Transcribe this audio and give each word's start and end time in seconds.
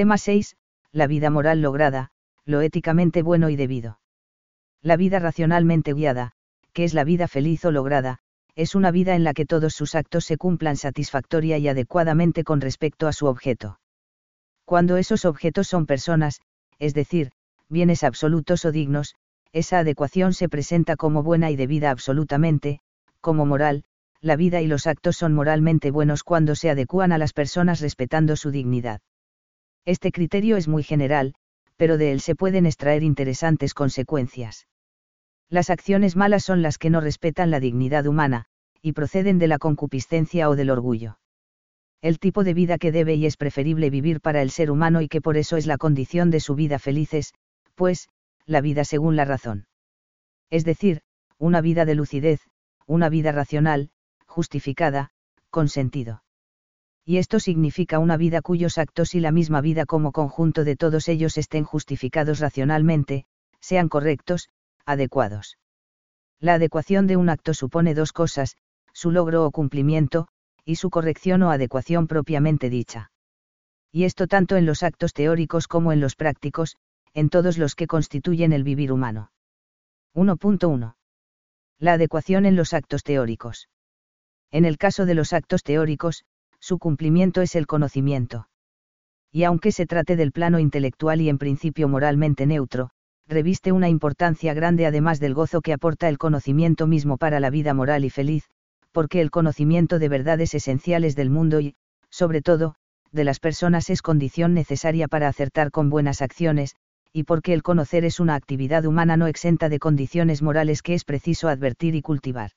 Tema 0.00 0.16
6. 0.16 0.56
La 0.92 1.06
vida 1.06 1.28
moral 1.28 1.60
lograda, 1.60 2.08
lo 2.46 2.62
éticamente 2.62 3.20
bueno 3.20 3.50
y 3.50 3.56
debido. 3.56 4.00
La 4.80 4.96
vida 4.96 5.18
racionalmente 5.18 5.92
guiada, 5.92 6.32
que 6.72 6.84
es 6.84 6.94
la 6.94 7.04
vida 7.04 7.28
feliz 7.28 7.66
o 7.66 7.70
lograda, 7.70 8.20
es 8.54 8.74
una 8.74 8.92
vida 8.92 9.14
en 9.14 9.24
la 9.24 9.34
que 9.34 9.44
todos 9.44 9.74
sus 9.74 9.94
actos 9.94 10.24
se 10.24 10.38
cumplan 10.38 10.78
satisfactoria 10.78 11.58
y 11.58 11.68
adecuadamente 11.68 12.44
con 12.44 12.62
respecto 12.62 13.08
a 13.08 13.12
su 13.12 13.26
objeto. 13.26 13.78
Cuando 14.64 14.96
esos 14.96 15.26
objetos 15.26 15.68
son 15.68 15.84
personas, 15.84 16.40
es 16.78 16.94
decir, 16.94 17.32
bienes 17.68 18.02
absolutos 18.02 18.64
o 18.64 18.72
dignos, 18.72 19.16
esa 19.52 19.80
adecuación 19.80 20.32
se 20.32 20.48
presenta 20.48 20.96
como 20.96 21.22
buena 21.22 21.50
y 21.50 21.56
debida 21.56 21.90
absolutamente, 21.90 22.80
como 23.20 23.44
moral, 23.44 23.84
la 24.22 24.36
vida 24.36 24.62
y 24.62 24.66
los 24.66 24.86
actos 24.86 25.18
son 25.18 25.34
moralmente 25.34 25.90
buenos 25.90 26.24
cuando 26.24 26.54
se 26.54 26.70
adecúan 26.70 27.12
a 27.12 27.18
las 27.18 27.34
personas 27.34 27.82
respetando 27.82 28.36
su 28.36 28.50
dignidad. 28.50 29.02
Este 29.84 30.12
criterio 30.12 30.56
es 30.56 30.68
muy 30.68 30.82
general, 30.82 31.34
pero 31.76 31.96
de 31.96 32.12
él 32.12 32.20
se 32.20 32.34
pueden 32.34 32.66
extraer 32.66 33.02
interesantes 33.02 33.74
consecuencias. 33.74 34.66
Las 35.48 35.70
acciones 35.70 36.14
malas 36.14 36.44
son 36.44 36.62
las 36.62 36.78
que 36.78 36.90
no 36.90 37.00
respetan 37.00 37.50
la 37.50 37.58
dignidad 37.58 38.06
humana, 38.06 38.46
y 38.82 38.92
proceden 38.92 39.38
de 39.38 39.48
la 39.48 39.58
concupiscencia 39.58 40.48
o 40.48 40.56
del 40.56 40.70
orgullo. 40.70 41.18
El 42.02 42.18
tipo 42.18 42.44
de 42.44 42.54
vida 42.54 42.78
que 42.78 42.92
debe 42.92 43.14
y 43.14 43.26
es 43.26 43.36
preferible 43.36 43.90
vivir 43.90 44.20
para 44.20 44.42
el 44.42 44.50
ser 44.50 44.70
humano 44.70 45.02
y 45.02 45.08
que 45.08 45.20
por 45.20 45.36
eso 45.36 45.56
es 45.56 45.66
la 45.66 45.76
condición 45.76 46.30
de 46.30 46.40
su 46.40 46.54
vida 46.54 46.78
felices, 46.78 47.34
pues, 47.74 48.08
la 48.46 48.60
vida 48.60 48.84
según 48.84 49.16
la 49.16 49.24
razón. 49.24 49.66
Es 50.50 50.64
decir, 50.64 51.02
una 51.38 51.60
vida 51.60 51.84
de 51.84 51.94
lucidez, 51.94 52.40
una 52.86 53.08
vida 53.08 53.32
racional, 53.32 53.90
justificada, 54.26 55.10
con 55.50 55.68
sentido. 55.68 56.22
Y 57.04 57.16
esto 57.18 57.40
significa 57.40 57.98
una 57.98 58.16
vida 58.16 58.42
cuyos 58.42 58.78
actos 58.78 59.14
y 59.14 59.20
la 59.20 59.32
misma 59.32 59.60
vida 59.60 59.86
como 59.86 60.12
conjunto 60.12 60.64
de 60.64 60.76
todos 60.76 61.08
ellos 61.08 61.38
estén 61.38 61.64
justificados 61.64 62.40
racionalmente, 62.40 63.24
sean 63.60 63.88
correctos, 63.88 64.48
adecuados. 64.84 65.58
La 66.40 66.54
adecuación 66.54 67.06
de 67.06 67.16
un 67.16 67.28
acto 67.28 67.54
supone 67.54 67.94
dos 67.94 68.12
cosas, 68.12 68.56
su 68.92 69.10
logro 69.10 69.44
o 69.44 69.50
cumplimiento, 69.50 70.28
y 70.64 70.76
su 70.76 70.90
corrección 70.90 71.42
o 71.42 71.50
adecuación 71.50 72.06
propiamente 72.06 72.70
dicha. 72.70 73.10
Y 73.92 74.04
esto 74.04 74.26
tanto 74.26 74.56
en 74.56 74.66
los 74.66 74.82
actos 74.82 75.12
teóricos 75.12 75.66
como 75.66 75.92
en 75.92 76.00
los 76.00 76.16
prácticos, 76.16 76.76
en 77.12 77.28
todos 77.28 77.58
los 77.58 77.74
que 77.74 77.86
constituyen 77.86 78.52
el 78.52 78.62
vivir 78.62 78.92
humano. 78.92 79.32
1.1. 80.14 80.94
La 81.78 81.92
adecuación 81.94 82.46
en 82.46 82.56
los 82.56 82.72
actos 82.72 83.02
teóricos. 83.02 83.68
En 84.50 84.64
el 84.64 84.78
caso 84.78 85.06
de 85.06 85.14
los 85.14 85.32
actos 85.32 85.62
teóricos, 85.62 86.24
su 86.60 86.78
cumplimiento 86.78 87.42
es 87.42 87.56
el 87.56 87.66
conocimiento. 87.66 88.48
Y 89.32 89.44
aunque 89.44 89.72
se 89.72 89.86
trate 89.86 90.16
del 90.16 90.32
plano 90.32 90.58
intelectual 90.58 91.20
y 91.20 91.28
en 91.28 91.38
principio 91.38 91.88
moralmente 91.88 92.46
neutro, 92.46 92.90
reviste 93.26 93.72
una 93.72 93.88
importancia 93.88 94.54
grande 94.54 94.86
además 94.86 95.20
del 95.20 95.34
gozo 95.34 95.60
que 95.60 95.72
aporta 95.72 96.08
el 96.08 96.18
conocimiento 96.18 96.86
mismo 96.86 97.16
para 97.16 97.40
la 97.40 97.50
vida 97.50 97.74
moral 97.74 98.04
y 98.04 98.10
feliz, 98.10 98.50
porque 98.92 99.20
el 99.20 99.30
conocimiento 99.30 99.98
de 99.98 100.08
verdades 100.08 100.54
esenciales 100.54 101.14
del 101.14 101.30
mundo 101.30 101.60
y, 101.60 101.76
sobre 102.10 102.42
todo, 102.42 102.74
de 103.12 103.24
las 103.24 103.40
personas 103.40 103.88
es 103.90 104.02
condición 104.02 104.54
necesaria 104.54 105.08
para 105.08 105.28
acertar 105.28 105.70
con 105.70 105.90
buenas 105.90 106.22
acciones, 106.22 106.74
y 107.12 107.24
porque 107.24 107.52
el 107.52 107.62
conocer 107.62 108.04
es 108.04 108.20
una 108.20 108.34
actividad 108.34 108.84
humana 108.84 109.16
no 109.16 109.26
exenta 109.26 109.68
de 109.68 109.78
condiciones 109.78 110.42
morales 110.42 110.82
que 110.82 110.94
es 110.94 111.04
preciso 111.04 111.48
advertir 111.48 111.94
y 111.94 112.02
cultivar. 112.02 112.50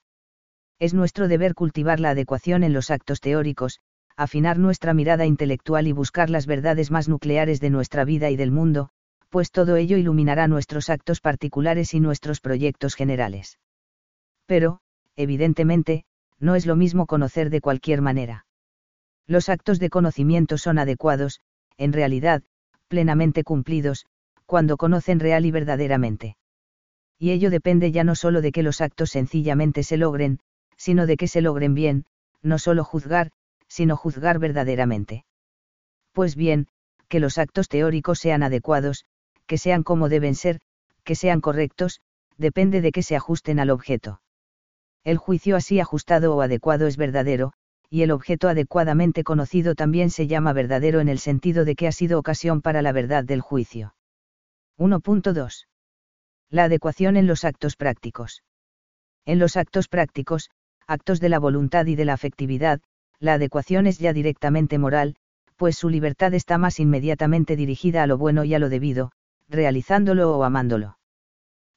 Es 0.79 0.93
nuestro 0.93 1.27
deber 1.27 1.55
cultivar 1.55 1.99
la 1.99 2.11
adecuación 2.11 2.63
en 2.63 2.73
los 2.73 2.91
actos 2.91 3.19
teóricos, 3.19 3.79
afinar 4.15 4.59
nuestra 4.59 4.93
mirada 4.93 5.25
intelectual 5.25 5.87
y 5.87 5.91
buscar 5.91 6.29
las 6.29 6.45
verdades 6.45 6.91
más 6.91 7.09
nucleares 7.09 7.59
de 7.59 7.69
nuestra 7.69 8.05
vida 8.05 8.29
y 8.29 8.35
del 8.35 8.51
mundo, 8.51 8.89
pues 9.29 9.51
todo 9.51 9.75
ello 9.75 9.97
iluminará 9.97 10.47
nuestros 10.47 10.89
actos 10.89 11.19
particulares 11.19 11.93
y 11.93 11.99
nuestros 11.99 12.39
proyectos 12.39 12.95
generales. 12.95 13.57
Pero, 14.45 14.79
evidentemente, 15.15 16.05
no 16.39 16.55
es 16.55 16.65
lo 16.65 16.75
mismo 16.75 17.07
conocer 17.07 17.49
de 17.49 17.61
cualquier 17.61 18.01
manera. 18.01 18.45
Los 19.25 19.49
actos 19.49 19.79
de 19.79 19.89
conocimiento 19.89 20.57
son 20.57 20.77
adecuados, 20.77 21.39
en 21.77 21.93
realidad, 21.93 22.43
plenamente 22.87 23.43
cumplidos, 23.43 24.05
cuando 24.45 24.77
conocen 24.77 25.19
real 25.19 25.45
y 25.45 25.51
verdaderamente. 25.51 26.37
Y 27.17 27.31
ello 27.31 27.49
depende 27.49 27.91
ya 27.91 28.03
no 28.03 28.15
solo 28.15 28.41
de 28.41 28.51
que 28.51 28.63
los 28.63 28.81
actos 28.81 29.11
sencillamente 29.11 29.83
se 29.83 29.97
logren, 29.97 30.39
sino 30.77 31.07
de 31.07 31.17
que 31.17 31.27
se 31.27 31.41
logren 31.41 31.73
bien, 31.73 32.05
no 32.41 32.59
solo 32.59 32.83
juzgar, 32.83 33.31
sino 33.73 33.97
juzgar 33.97 34.37
verdaderamente. 34.37 35.25
Pues 36.11 36.35
bien, 36.35 36.67
que 37.07 37.19
los 37.19 37.39
actos 37.39 37.69
teóricos 37.69 38.19
sean 38.19 38.43
adecuados, 38.43 39.05
que 39.47 39.57
sean 39.57 39.81
como 39.81 40.09
deben 40.09 40.35
ser, 40.35 40.59
que 41.03 41.15
sean 41.15 41.41
correctos, 41.41 41.99
depende 42.37 42.81
de 42.81 42.91
que 42.91 43.01
se 43.01 43.15
ajusten 43.15 43.59
al 43.59 43.71
objeto. 43.71 44.21
El 45.03 45.17
juicio 45.17 45.55
así 45.55 45.79
ajustado 45.79 46.35
o 46.35 46.41
adecuado 46.41 46.85
es 46.85 46.97
verdadero, 46.97 47.53
y 47.89 48.03
el 48.03 48.11
objeto 48.11 48.47
adecuadamente 48.47 49.23
conocido 49.23 49.73
también 49.73 50.11
se 50.11 50.27
llama 50.27 50.53
verdadero 50.53 50.99
en 50.99 51.09
el 51.09 51.17
sentido 51.17 51.65
de 51.65 51.75
que 51.75 51.87
ha 51.87 51.91
sido 51.91 52.19
ocasión 52.19 52.61
para 52.61 52.83
la 52.83 52.91
verdad 52.91 53.23
del 53.23 53.41
juicio. 53.41 53.95
1.2. 54.77 55.67
La 56.51 56.65
adecuación 56.65 57.17
en 57.17 57.25
los 57.25 57.43
actos 57.43 57.75
prácticos. 57.75 58.43
En 59.25 59.39
los 59.39 59.57
actos 59.57 59.87
prácticos, 59.87 60.51
actos 60.85 61.19
de 61.19 61.29
la 61.29 61.39
voluntad 61.39 61.87
y 61.87 61.95
de 61.95 62.05
la 62.05 62.13
afectividad, 62.13 62.81
la 63.23 63.35
adecuación 63.35 63.87
es 63.87 63.99
ya 63.99 64.11
directamente 64.11 64.77
moral, 64.77 65.15
pues 65.55 65.77
su 65.77 65.89
libertad 65.89 66.33
está 66.33 66.57
más 66.57 66.81
inmediatamente 66.81 67.55
dirigida 67.55 68.03
a 68.03 68.07
lo 68.07 68.17
bueno 68.17 68.43
y 68.43 68.53
a 68.53 68.59
lo 68.59 68.67
debido, 68.67 69.13
realizándolo 69.47 70.37
o 70.37 70.43
amándolo. 70.43 70.97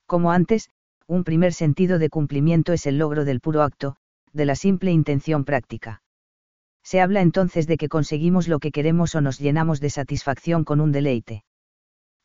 Como 0.06 0.32
antes, 0.32 0.70
un 1.06 1.22
primer 1.22 1.52
sentido 1.52 2.00
de 2.00 2.10
cumplimiento 2.10 2.72
es 2.72 2.84
el 2.86 2.98
logro 2.98 3.24
del 3.24 3.38
puro 3.38 3.62
acto, 3.62 3.94
de 4.32 4.44
la 4.44 4.56
simple 4.56 4.90
intención 4.90 5.44
práctica. 5.44 6.02
Se 6.82 7.00
habla 7.00 7.20
entonces 7.20 7.68
de 7.68 7.76
que 7.76 7.88
conseguimos 7.88 8.48
lo 8.48 8.58
que 8.58 8.72
queremos 8.72 9.14
o 9.14 9.20
nos 9.20 9.38
llenamos 9.38 9.78
de 9.78 9.90
satisfacción 9.90 10.64
con 10.64 10.80
un 10.80 10.90
deleite. 10.90 11.44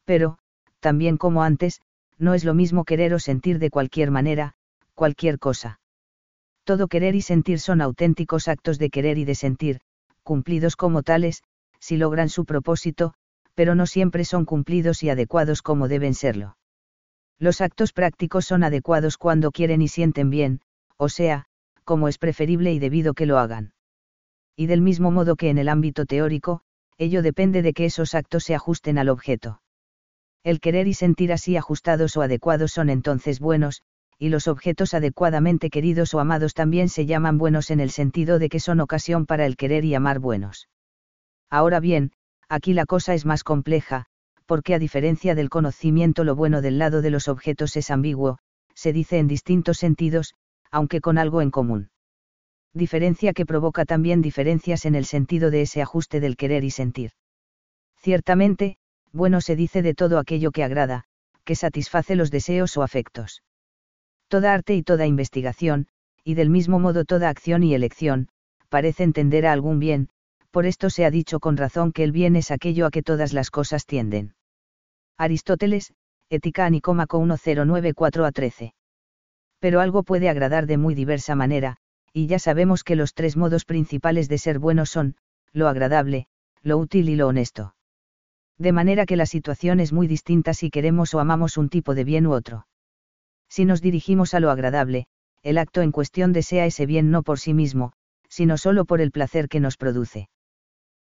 Pero, 0.04 0.40
también 0.80 1.18
como 1.18 1.44
antes, 1.44 1.82
no 2.18 2.34
es 2.34 2.44
lo 2.44 2.56
mismo 2.56 2.86
querer 2.86 3.14
o 3.14 3.20
sentir 3.20 3.60
de 3.60 3.70
cualquier 3.70 4.10
manera, 4.10 4.56
cualquier 4.96 5.38
cosa. 5.38 5.80
Todo 6.72 6.88
querer 6.88 7.16
y 7.16 7.22
sentir 7.22 7.60
son 7.60 7.82
auténticos 7.82 8.48
actos 8.48 8.80
de 8.80 8.90
querer 8.90 9.18
y 9.18 9.26
de 9.26 9.36
sentir, 9.36 9.82
cumplidos 10.24 10.78
como 10.78 11.04
tales, 11.04 11.44
si 11.82 11.98
logran 11.98 12.30
su 12.30 12.46
propósito, 12.46 13.14
pero 13.56 13.76
no 13.76 13.86
siempre 13.86 14.24
son 14.24 14.46
cumplidos 14.46 15.04
y 15.04 15.10
adecuados 15.10 15.64
como 15.64 15.90
deben 15.90 16.14
serlo. 16.14 16.56
Los 17.38 17.60
actos 17.60 17.92
prácticos 17.92 18.46
son 18.46 18.64
adecuados 18.64 19.18
cuando 19.18 19.52
quieren 19.52 19.82
y 19.82 19.90
sienten 19.90 20.30
bien, 20.30 20.62
o 20.96 21.10
sea, 21.10 21.44
como 21.84 22.08
es 22.08 22.18
preferible 22.18 22.72
y 22.72 22.80
debido 22.80 23.16
que 23.16 23.26
lo 23.26 23.38
hagan. 23.38 23.74
Y 24.56 24.68
del 24.68 24.80
mismo 24.80 25.12
modo 25.12 25.36
que 25.36 25.50
en 25.50 25.58
el 25.58 25.68
ámbito 25.68 26.06
teórico, 26.06 26.62
ello 26.98 27.22
depende 27.22 27.64
de 27.64 27.74
que 27.74 27.84
esos 27.84 28.16
actos 28.16 28.46
se 28.46 28.56
ajusten 28.56 28.98
al 28.98 29.10
objeto. 29.10 29.62
El 30.42 30.62
querer 30.62 30.88
y 30.88 30.94
sentir 30.94 31.34
así 31.34 31.58
ajustados 31.58 32.16
o 32.16 32.22
adecuados 32.22 32.72
son 32.72 32.90
entonces 32.90 33.42
buenos, 33.42 33.82
y 34.22 34.30
los 34.30 34.48
objetos 34.48 34.94
adecuadamente 34.94 35.72
queridos 35.72 36.14
o 36.14 36.20
amados 36.20 36.54
también 36.54 36.90
se 36.90 37.08
llaman 37.08 37.40
buenos 37.40 37.72
en 37.72 37.80
el 37.80 37.90
sentido 37.90 38.38
de 38.38 38.50
que 38.50 38.60
son 38.60 38.80
ocasión 38.80 39.26
para 39.26 39.48
el 39.48 39.58
querer 39.58 39.84
y 39.84 39.96
amar 39.96 40.20
buenos. 40.20 40.70
Ahora 41.50 41.80
bien, 41.80 42.12
aquí 42.48 42.74
la 42.74 42.86
cosa 42.86 43.16
es 43.16 43.26
más 43.26 43.44
compleja, 43.44 44.06
porque 44.46 44.76
a 44.76 44.80
diferencia 44.80 45.34
del 45.34 45.50
conocimiento 45.50 46.24
lo 46.24 46.36
bueno 46.36 46.62
del 46.62 46.78
lado 46.78 47.02
de 47.02 47.10
los 47.10 47.28
objetos 47.28 47.76
es 47.76 47.90
ambiguo, 47.90 48.38
se 48.76 48.94
dice 48.94 49.18
en 49.18 49.28
distintos 49.28 49.80
sentidos, 49.80 50.36
aunque 50.70 51.02
con 51.02 51.18
algo 51.18 51.42
en 51.42 51.50
común. 51.50 51.90
Diferencia 52.76 53.34
que 53.34 53.48
provoca 53.48 53.86
también 53.86 54.22
diferencias 54.22 54.86
en 54.86 54.94
el 54.94 55.06
sentido 55.06 55.50
de 55.50 55.64
ese 55.64 55.82
ajuste 55.82 56.20
del 56.20 56.38
querer 56.38 56.64
y 56.64 56.70
sentir. 56.70 57.14
Ciertamente, 57.98 58.78
bueno 59.12 59.42
se 59.42 59.56
dice 59.56 59.82
de 59.82 59.96
todo 59.96 60.20
aquello 60.20 60.52
que 60.52 60.64
agrada, 60.64 61.06
que 61.44 61.56
satisface 61.56 62.16
los 62.16 62.30
deseos 62.30 62.78
o 62.78 62.84
afectos 62.84 63.42
toda 64.32 64.54
arte 64.54 64.76
y 64.76 64.82
toda 64.82 65.06
investigación, 65.06 65.88
y 66.24 66.36
del 66.36 66.50
mismo 66.50 66.80
modo 66.80 67.04
toda 67.04 67.28
acción 67.28 67.64
y 67.64 67.76
elección, 67.76 68.30
parece 68.70 69.04
entender 69.04 69.46
a 69.46 69.52
algún 69.52 69.78
bien, 69.78 70.08
por 70.52 70.66
esto 70.66 70.90
se 70.90 71.04
ha 71.04 71.12
dicho 71.12 71.42
con 71.42 71.58
razón 71.58 71.92
que 71.92 72.06
el 72.06 72.14
bien 72.14 72.38
es 72.38 72.50
aquello 72.50 72.86
a 72.86 72.92
que 72.92 73.04
todas 73.04 73.34
las 73.34 73.52
cosas 73.52 73.86
tienden. 73.86 74.34
Aristóteles, 75.18 75.94
Ética 76.30 76.70
Nicómaco 76.70 77.20
1094 77.20 78.26
a 78.26 78.32
13. 78.32 78.74
Pero 79.60 79.82
algo 79.82 80.04
puede 80.04 80.30
agradar 80.30 80.66
de 80.66 80.78
muy 80.78 80.96
diversa 80.96 81.36
manera, 81.36 81.76
y 82.14 82.28
ya 82.28 82.40
sabemos 82.40 82.86
que 82.86 82.96
los 82.96 83.14
tres 83.14 83.36
modos 83.36 83.66
principales 83.66 84.30
de 84.30 84.38
ser 84.38 84.60
bueno 84.60 84.86
son, 84.86 85.18
lo 85.52 85.68
agradable, 85.68 86.28
lo 86.64 86.78
útil 86.78 87.10
y 87.10 87.18
lo 87.18 87.28
honesto. 87.28 87.76
De 88.58 88.72
manera 88.72 89.06
que 89.06 89.18
la 89.18 89.26
situación 89.26 89.82
es 89.82 89.92
muy 89.92 90.08
distinta 90.08 90.54
si 90.54 90.70
queremos 90.70 91.14
o 91.14 91.20
amamos 91.20 91.58
un 91.58 91.68
tipo 91.68 91.96
de 91.96 92.06
bien 92.06 92.28
u 92.28 92.32
otro. 92.32 92.66
Si 93.52 93.66
nos 93.66 93.82
dirigimos 93.82 94.34
a 94.34 94.40
lo 94.40 94.50
agradable, 94.50 95.08
el 95.44 95.58
acto 95.58 95.82
en 95.82 95.92
cuestión 95.92 96.32
desea 96.32 96.66
ese 96.66 96.86
bien 96.86 97.12
no 97.12 97.22
por 97.22 97.38
sí 97.38 97.54
mismo, 97.54 97.92
sino 98.30 98.58
solo 98.58 98.86
por 98.86 99.02
el 99.02 99.12
placer 99.12 99.50
que 99.50 99.60
nos 99.60 99.76
produce. 99.76 100.30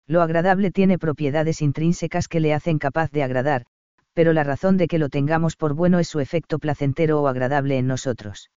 Lo 0.07 0.21
agradable 0.21 0.71
tiene 0.71 0.97
propiedades 0.97 1.61
intrínsecas 1.61 2.29
que 2.29 2.39
le 2.39 2.53
hacen 2.53 2.79
capaz 2.79 3.11
de 3.11 3.23
agradar, 3.23 3.65
pero 4.13 4.31
la 4.31 4.45
razón 4.45 4.77
de 4.77 4.87
que 4.87 4.97
lo 4.97 5.09
tengamos 5.09 5.57
por 5.57 5.73
bueno 5.73 5.99
es 5.99 6.07
su 6.07 6.21
efecto 6.21 6.57
placentero 6.57 7.21
o 7.21 7.27
agradable 7.27 7.77
en 7.79 7.87
nosotros. 7.87 8.49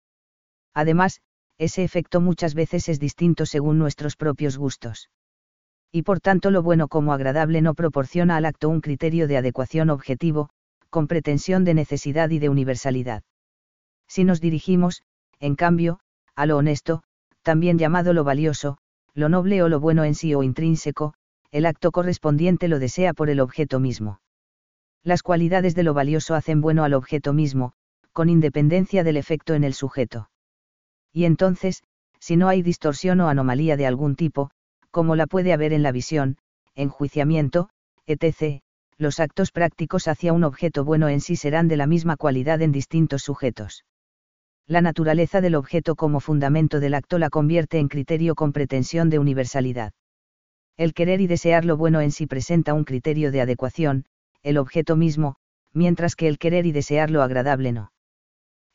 Además, 0.75 1.21
ese 1.57 1.83
efecto 1.83 2.21
muchas 2.21 2.53
veces 2.53 2.89
es 2.89 2.99
distinto 2.99 3.47
según 3.47 3.79
nuestros 3.79 4.15
propios 4.15 4.59
gustos. 4.59 5.09
Y 5.91 6.03
por 6.03 6.19
tanto 6.19 6.51
lo 6.51 6.61
bueno 6.61 6.89
como 6.89 7.11
agradable 7.11 7.63
no 7.63 7.73
proporciona 7.73 8.37
al 8.37 8.45
acto 8.45 8.69
un 8.69 8.81
criterio 8.81 9.27
de 9.27 9.37
adecuación 9.37 9.89
objetivo, 9.89 10.51
con 10.91 11.07
pretensión 11.07 11.65
de 11.65 11.73
necesidad 11.73 12.29
y 12.29 12.37
de 12.37 12.49
universalidad. 12.49 13.23
Si 14.09 14.23
nos 14.23 14.41
dirigimos, 14.41 15.03
en 15.39 15.55
cambio, 15.55 15.99
a 16.35 16.45
lo 16.47 16.57
honesto, 16.57 17.03
también 17.43 17.77
llamado 17.77 18.11
lo 18.11 18.23
valioso, 18.23 18.79
lo 19.13 19.29
noble 19.29 19.61
o 19.61 19.69
lo 19.69 19.79
bueno 19.79 20.03
en 20.03 20.15
sí 20.15 20.33
o 20.33 20.43
intrínseco, 20.43 21.13
el 21.51 21.65
acto 21.65 21.91
correspondiente 21.91 22.67
lo 22.67 22.79
desea 22.79 23.13
por 23.13 23.29
el 23.29 23.39
objeto 23.39 23.79
mismo. 23.79 24.19
Las 25.03 25.23
cualidades 25.23 25.75
de 25.75 25.83
lo 25.83 25.93
valioso 25.93 26.35
hacen 26.35 26.59
bueno 26.59 26.83
al 26.83 26.93
objeto 26.93 27.33
mismo, 27.33 27.73
con 28.11 28.29
independencia 28.29 29.03
del 29.03 29.15
efecto 29.15 29.53
en 29.53 29.63
el 29.63 29.73
sujeto. 29.73 30.29
Y 31.13 31.25
entonces, 31.25 31.83
si 32.19 32.35
no 32.35 32.49
hay 32.49 32.61
distorsión 32.61 33.21
o 33.21 33.29
anomalía 33.29 33.77
de 33.77 33.85
algún 33.85 34.15
tipo, 34.15 34.49
como 34.91 35.15
la 35.15 35.27
puede 35.27 35.53
haber 35.53 35.71
en 35.71 35.83
la 35.83 35.91
visión, 35.91 36.37
enjuiciamiento, 36.75 37.69
etc., 38.07 38.61
los 38.97 39.19
actos 39.19 39.51
prácticos 39.51 40.07
hacia 40.07 40.33
un 40.33 40.43
objeto 40.43 40.83
bueno 40.83 41.07
en 41.09 41.21
sí 41.21 41.35
serán 41.35 41.67
de 41.67 41.77
la 41.77 41.87
misma 41.87 42.17
cualidad 42.17 42.61
en 42.61 42.71
distintos 42.71 43.21
sujetos. 43.23 43.85
La 44.69 44.81
naturaleza 44.81 45.41
del 45.41 45.55
objeto 45.55 45.95
como 45.95 46.19
fundamento 46.19 46.79
del 46.79 46.93
acto 46.93 47.17
la 47.17 47.31
convierte 47.31 47.79
en 47.79 47.87
criterio 47.87 48.35
con 48.35 48.53
pretensión 48.53 49.09
de 49.09 49.17
universalidad. 49.17 49.93
El 50.77 50.93
querer 50.93 51.21
y 51.21 51.25
desear 51.25 51.65
lo 51.65 51.75
bueno 51.75 52.01
en 52.01 52.11
sí 52.11 52.27
presenta 52.27 52.75
un 52.75 52.83
criterio 52.83 53.31
de 53.31 53.41
adecuación, 53.41 54.05
el 54.43 54.59
objeto 54.59 54.95
mismo, 54.95 55.37
mientras 55.73 56.15
que 56.15 56.27
el 56.27 56.37
querer 56.37 56.67
y 56.67 56.71
desear 56.71 57.09
lo 57.09 57.23
agradable 57.23 57.71
no. 57.71 57.91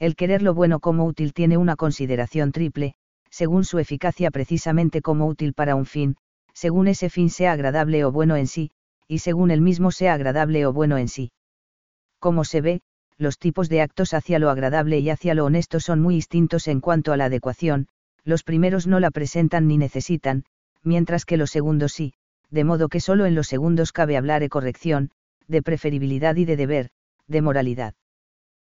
El 0.00 0.16
querer 0.16 0.42
lo 0.42 0.52
bueno 0.52 0.80
como 0.80 1.04
útil 1.04 1.32
tiene 1.32 1.58
una 1.58 1.76
consideración 1.76 2.50
triple, 2.50 2.96
según 3.30 3.64
su 3.64 3.78
eficacia 3.78 4.32
precisamente 4.32 5.00
como 5.00 5.28
útil 5.28 5.54
para 5.54 5.76
un 5.76 5.86
fin, 5.86 6.16
según 6.54 6.88
ese 6.88 7.08
fin 7.08 7.30
sea 7.30 7.52
agradable 7.52 8.04
o 8.04 8.10
bueno 8.10 8.34
en 8.34 8.48
sí, 8.48 8.72
y 9.06 9.20
según 9.20 9.52
el 9.52 9.60
mismo 9.60 9.92
sea 9.92 10.14
agradable 10.14 10.66
o 10.66 10.72
bueno 10.72 10.98
en 10.98 11.06
sí. 11.06 11.30
Como 12.18 12.42
se 12.42 12.60
ve, 12.60 12.82
los 13.18 13.38
tipos 13.38 13.68
de 13.68 13.80
actos 13.80 14.14
hacia 14.14 14.38
lo 14.38 14.50
agradable 14.50 14.98
y 14.98 15.10
hacia 15.10 15.34
lo 15.34 15.44
honesto 15.44 15.80
son 15.80 16.00
muy 16.00 16.16
distintos 16.16 16.68
en 16.68 16.80
cuanto 16.80 17.12
a 17.12 17.16
la 17.16 17.26
adecuación, 17.26 17.88
los 18.24 18.42
primeros 18.42 18.86
no 18.86 19.00
la 19.00 19.10
presentan 19.10 19.66
ni 19.68 19.78
necesitan, 19.78 20.44
mientras 20.82 21.24
que 21.24 21.36
los 21.36 21.50
segundos 21.50 21.92
sí, 21.92 22.14
de 22.50 22.64
modo 22.64 22.88
que 22.88 23.00
solo 23.00 23.26
en 23.26 23.34
los 23.34 23.46
segundos 23.46 23.92
cabe 23.92 24.16
hablar 24.16 24.40
de 24.40 24.48
corrección, 24.48 25.10
de 25.46 25.62
preferibilidad 25.62 26.36
y 26.36 26.44
de 26.44 26.56
deber, 26.56 26.90
de 27.26 27.42
moralidad. 27.42 27.94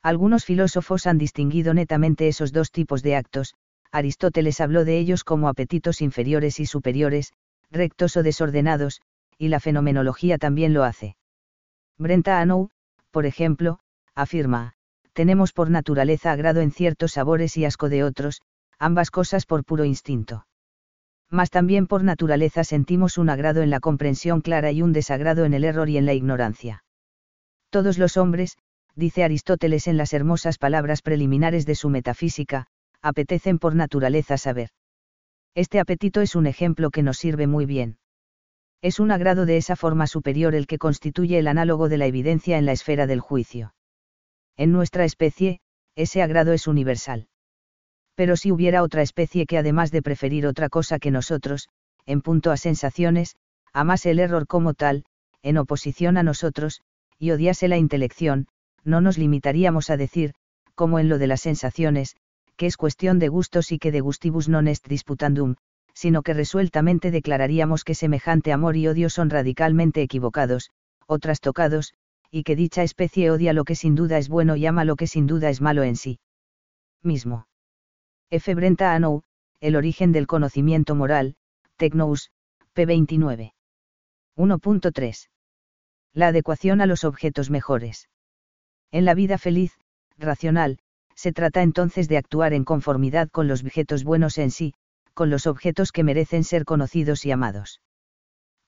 Algunos 0.02 0.44
filósofos 0.44 1.06
han 1.06 1.18
distinguido 1.18 1.74
netamente 1.74 2.28
esos 2.28 2.52
dos 2.52 2.70
tipos 2.70 3.02
de 3.02 3.16
actos, 3.16 3.54
Aristóteles 3.90 4.60
habló 4.60 4.84
de 4.84 4.98
ellos 4.98 5.24
como 5.24 5.48
apetitos 5.48 6.02
inferiores 6.02 6.60
y 6.60 6.66
superiores, 6.66 7.32
rectos 7.70 8.16
o 8.16 8.22
desordenados, 8.22 9.00
y 9.38 9.48
la 9.48 9.60
fenomenología 9.60 10.38
también 10.38 10.74
lo 10.74 10.84
hace. 10.84 11.16
Brenta 11.96 12.40
Anou, 12.40 12.70
por 13.10 13.26
ejemplo, 13.26 13.80
afirma, 14.20 14.74
tenemos 15.12 15.52
por 15.52 15.70
naturaleza 15.70 16.32
agrado 16.32 16.60
en 16.60 16.70
ciertos 16.70 17.12
sabores 17.12 17.56
y 17.56 17.64
asco 17.64 17.88
de 17.88 18.04
otros, 18.04 18.42
ambas 18.78 19.10
cosas 19.10 19.46
por 19.46 19.64
puro 19.64 19.84
instinto 19.84 20.44
mas 21.30 21.50
también 21.50 21.86
por 21.86 22.04
naturaleza 22.04 22.64
sentimos 22.64 23.18
un 23.18 23.28
agrado 23.28 23.62
en 23.62 23.70
la 23.70 23.80
comprensión 23.80 24.40
clara 24.40 24.72
y 24.72 24.82
un 24.82 24.92
desagrado 24.92 25.44
en 25.44 25.54
el 25.54 25.64
error 25.64 25.88
y 25.88 25.98
en 25.98 26.06
la 26.06 26.14
ignorancia. 26.14 26.84
Todos 27.70 27.98
los 27.98 28.16
hombres, 28.16 28.56
dice 28.94 29.24
Aristóteles 29.24 29.86
en 29.88 29.96
las 29.96 30.12
hermosas 30.12 30.58
palabras 30.58 31.02
preliminares 31.02 31.66
de 31.66 31.74
su 31.74 31.90
metafísica, 31.90 32.66
apetecen 33.02 33.58
por 33.58 33.74
naturaleza 33.74 34.38
saber. 34.38 34.70
Este 35.54 35.80
apetito 35.80 36.20
es 36.20 36.34
un 36.34 36.46
ejemplo 36.46 36.90
que 36.90 37.02
nos 37.02 37.18
sirve 37.18 37.46
muy 37.46 37.66
bien. 37.66 37.98
Es 38.80 39.00
un 39.00 39.10
agrado 39.10 39.44
de 39.44 39.56
esa 39.56 39.76
forma 39.76 40.06
superior 40.06 40.54
el 40.54 40.66
que 40.66 40.78
constituye 40.78 41.38
el 41.38 41.48
análogo 41.48 41.88
de 41.88 41.98
la 41.98 42.06
evidencia 42.06 42.58
en 42.58 42.64
la 42.64 42.72
esfera 42.72 43.06
del 43.06 43.20
juicio. 43.20 43.74
En 44.58 44.72
nuestra 44.72 45.04
especie, 45.04 45.60
ese 45.94 46.20
agrado 46.20 46.52
es 46.52 46.66
universal. 46.66 47.28
Pero 48.16 48.36
si 48.36 48.50
hubiera 48.50 48.82
otra 48.82 49.02
especie 49.02 49.46
que 49.46 49.56
además 49.56 49.92
de 49.92 50.02
preferir 50.02 50.46
otra 50.46 50.68
cosa 50.68 50.98
que 50.98 51.12
nosotros, 51.12 51.68
en 52.06 52.20
punto 52.20 52.50
a 52.50 52.56
sensaciones, 52.56 53.36
amase 53.72 54.10
el 54.10 54.18
error 54.18 54.48
como 54.48 54.74
tal, 54.74 55.04
en 55.42 55.58
oposición 55.58 56.16
a 56.16 56.24
nosotros, 56.24 56.80
y 57.18 57.30
odiase 57.30 57.68
la 57.68 57.78
intelección, 57.78 58.48
no 58.82 59.00
nos 59.00 59.16
limitaríamos 59.16 59.90
a 59.90 59.96
decir, 59.96 60.34
como 60.74 60.98
en 60.98 61.08
lo 61.08 61.18
de 61.18 61.28
las 61.28 61.42
sensaciones, 61.42 62.16
que 62.56 62.66
es 62.66 62.76
cuestión 62.76 63.20
de 63.20 63.28
gustos 63.28 63.70
y 63.70 63.78
que 63.78 63.92
de 63.92 64.00
gustibus 64.00 64.48
non 64.48 64.66
est 64.66 64.88
disputandum, 64.88 65.54
sino 65.94 66.22
que 66.22 66.34
resueltamente 66.34 67.12
declararíamos 67.12 67.84
que 67.84 67.94
semejante 67.94 68.52
amor 68.52 68.76
y 68.76 68.88
odio 68.88 69.10
son 69.10 69.30
radicalmente 69.30 70.02
equivocados, 70.02 70.70
o 71.06 71.18
trastocados, 71.18 71.94
y 72.30 72.42
que 72.42 72.56
dicha 72.56 72.82
especie 72.82 73.30
odia 73.30 73.52
lo 73.52 73.64
que 73.64 73.74
sin 73.74 73.94
duda 73.94 74.18
es 74.18 74.28
bueno 74.28 74.56
y 74.56 74.66
ama 74.66 74.84
lo 74.84 74.96
que 74.96 75.06
sin 75.06 75.26
duda 75.26 75.50
es 75.50 75.60
malo 75.60 75.82
en 75.82 75.96
sí 75.96 76.20
mismo. 77.02 77.46
F. 78.30 78.54
Brenta 78.54 78.94
Anou, 78.94 79.22
El 79.60 79.76
origen 79.76 80.12
del 80.12 80.26
conocimiento 80.26 80.94
moral, 80.94 81.36
Tecnous, 81.76 82.30
p. 82.74 82.86
29. 82.86 83.54
1.3. 84.36 85.28
La 86.12 86.28
adecuación 86.28 86.80
a 86.80 86.86
los 86.86 87.04
objetos 87.04 87.50
mejores. 87.50 88.08
En 88.90 89.04
la 89.04 89.14
vida 89.14 89.38
feliz, 89.38 89.78
racional, 90.18 90.78
se 91.14 91.32
trata 91.32 91.62
entonces 91.62 92.08
de 92.08 92.16
actuar 92.16 92.52
en 92.52 92.64
conformidad 92.64 93.28
con 93.30 93.48
los 93.48 93.62
objetos 93.62 94.04
buenos 94.04 94.38
en 94.38 94.50
sí, 94.50 94.74
con 95.14 95.30
los 95.30 95.46
objetos 95.46 95.90
que 95.90 96.04
merecen 96.04 96.44
ser 96.44 96.64
conocidos 96.64 97.24
y 97.26 97.32
amados. 97.32 97.80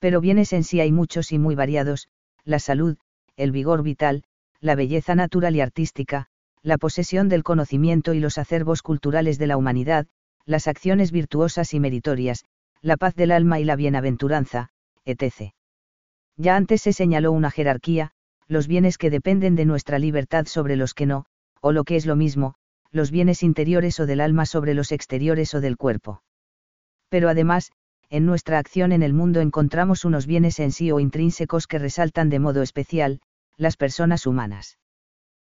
Pero 0.01 0.21
bienes 0.21 0.53
en 0.53 0.65
sí 0.65 0.81
hay 0.81 0.91
muchos 0.91 1.31
y 1.31 1.39
muy 1.39 1.55
variados, 1.55 2.09
la 2.45 2.59
salud, 2.59 2.97
el 3.43 3.53
vigor 3.53 3.83
vital, 3.83 4.23
la 4.61 4.75
belleza 4.75 5.15
natural 5.15 5.57
y 5.57 5.61
artística, 5.61 6.27
la 6.63 6.77
posesión 6.77 7.29
del 7.29 7.43
conocimiento 7.43 8.13
y 8.13 8.21
los 8.21 8.37
acervos 8.37 8.83
culturales 8.83 9.39
de 9.39 9.47
la 9.47 9.57
humanidad, 9.57 10.07
las 10.45 10.69
acciones 10.69 11.11
virtuosas 11.11 11.73
y 11.73 11.81
meritorias, 11.81 12.45
la 12.83 12.97
paz 12.97 13.15
del 13.15 13.33
alma 13.33 13.59
y 13.59 13.65
la 13.65 13.77
bienaventuranza, 13.77 14.71
etc. 15.05 15.55
Ya 16.37 16.57
antes 16.57 16.83
se 16.83 16.93
señaló 16.93 17.33
una 17.33 17.51
jerarquía, 17.51 18.13
los 18.47 18.67
bienes 18.67 18.99
que 18.99 19.11
dependen 19.11 19.55
de 19.55 19.65
nuestra 19.65 19.99
libertad 19.99 20.47
sobre 20.47 20.77
los 20.77 20.93
que 20.93 21.07
no, 21.07 21.25
o 21.63 21.73
lo 21.73 21.85
que 21.85 21.97
es 21.97 22.05
lo 22.05 22.17
mismo, 22.17 22.57
los 22.91 23.11
bienes 23.11 23.43
interiores 23.43 24.01
o 24.01 24.07
del 24.07 24.21
alma 24.21 24.45
sobre 24.45 24.75
los 24.75 24.93
exteriores 24.93 25.55
o 25.55 25.61
del 25.61 25.77
cuerpo. 25.77 26.23
Pero 27.09 27.29
además, 27.29 27.73
en 28.11 28.27
nuestra 28.27 28.59
acción 28.59 28.93
en 28.93 29.03
el 29.03 29.15
mundo 29.15 29.41
encontramos 29.41 30.05
unos 30.05 30.27
bienes 30.27 30.59
en 30.59 30.73
sí 30.73 30.91
o 30.91 30.99
intrínsecos 30.99 31.67
que 31.67 31.79
resaltan 31.79 32.29
de 32.29 32.41
modo 32.41 32.63
especial, 32.63 33.21
las 33.61 33.77
personas 33.77 34.27
humanas. 34.27 34.79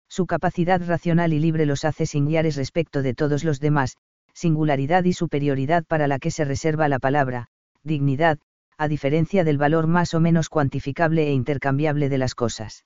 Su 0.09 0.25
capacidad 0.25 0.81
racional 0.85 1.31
y 1.31 1.39
libre 1.39 1.67
los 1.67 1.85
hace 1.85 2.07
singulares 2.07 2.55
respecto 2.55 3.03
de 3.03 3.13
todos 3.13 3.43
los 3.43 3.59
demás, 3.59 3.97
singularidad 4.33 5.03
y 5.03 5.13
superioridad 5.13 5.85
para 5.85 6.07
la 6.07 6.17
que 6.17 6.31
se 6.31 6.43
reserva 6.43 6.87
la 6.87 6.97
palabra, 6.97 7.49
dignidad, 7.83 8.39
a 8.79 8.87
diferencia 8.87 9.43
del 9.43 9.59
valor 9.59 9.85
más 9.85 10.15
o 10.15 10.19
menos 10.19 10.49
cuantificable 10.49 11.27
e 11.27 11.33
intercambiable 11.33 12.09
de 12.09 12.17
las 12.17 12.33
cosas. 12.33 12.83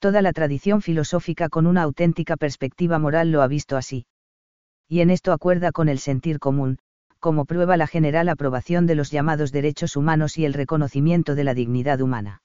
Toda 0.00 0.20
la 0.20 0.34
tradición 0.34 0.82
filosófica 0.82 1.48
con 1.48 1.66
una 1.66 1.82
auténtica 1.82 2.36
perspectiva 2.36 2.98
moral 2.98 3.32
lo 3.32 3.40
ha 3.40 3.46
visto 3.46 3.78
así. 3.78 4.04
Y 4.86 5.00
en 5.00 5.08
esto 5.08 5.32
acuerda 5.32 5.72
con 5.72 5.88
el 5.88 5.98
sentir 5.98 6.38
común, 6.38 6.78
como 7.20 7.46
prueba 7.46 7.78
la 7.78 7.86
general 7.86 8.28
aprobación 8.28 8.86
de 8.86 8.96
los 8.96 9.10
llamados 9.10 9.50
derechos 9.50 9.96
humanos 9.96 10.36
y 10.36 10.44
el 10.44 10.52
reconocimiento 10.52 11.34
de 11.34 11.44
la 11.44 11.54
dignidad 11.54 12.02
humana. 12.02 12.42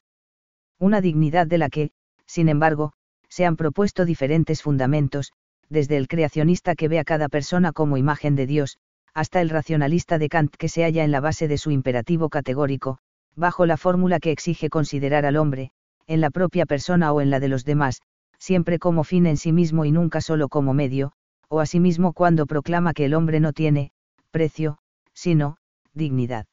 Una 0.82 1.00
dignidad 1.00 1.46
de 1.46 1.60
la 1.60 1.70
que, 1.70 1.92
sin 2.26 2.50
embargo, 2.50 2.94
se 3.30 3.46
han 3.46 3.56
propuesto 3.56 4.04
diferentes 4.04 4.64
fundamentos, 4.64 5.32
desde 5.70 5.96
el 5.96 6.08
creacionista 6.08 6.74
que 6.74 6.88
ve 6.88 6.98
a 6.98 7.04
cada 7.04 7.30
persona 7.30 7.72
como 7.72 7.98
imagen 7.98 8.36
de 8.36 8.48
Dios, 8.48 8.80
hasta 9.14 9.42
el 9.42 9.52
racionalista 9.52 10.18
de 10.18 10.28
Kant 10.28 10.56
que 10.56 10.70
se 10.70 10.82
halla 10.84 11.04
en 11.04 11.12
la 11.12 11.20
base 11.20 11.48
de 11.48 11.60
su 11.60 11.70
imperativo 11.70 12.30
categórico, 12.30 12.98
bajo 13.36 13.68
la 13.68 13.78
fórmula 13.78 14.20
que 14.20 14.32
exige 14.32 14.72
considerar 14.72 15.24
al 15.28 15.38
hombre, 15.38 15.70
en 16.08 16.20
la 16.20 16.32
propia 16.32 16.66
persona 16.66 17.14
o 17.14 17.22
en 17.22 17.30
la 17.30 17.40
de 17.40 17.50
los 17.50 17.64
demás, 17.64 18.02
siempre 18.40 18.80
como 18.80 19.04
fin 19.04 19.28
en 19.28 19.38
sí 19.38 19.52
mismo 19.52 19.86
y 19.86 19.92
nunca 19.92 20.20
solo 20.20 20.50
como 20.50 20.74
medio, 20.74 21.12
o 21.48 21.60
asimismo 21.60 22.12
cuando 22.12 22.48
proclama 22.48 22.94
que 22.94 23.06
el 23.06 23.14
hombre 23.14 23.40
no 23.40 23.54
tiene, 23.54 23.92
precio, 24.32 24.80
sino, 25.14 25.58
dignidad. 25.94 26.48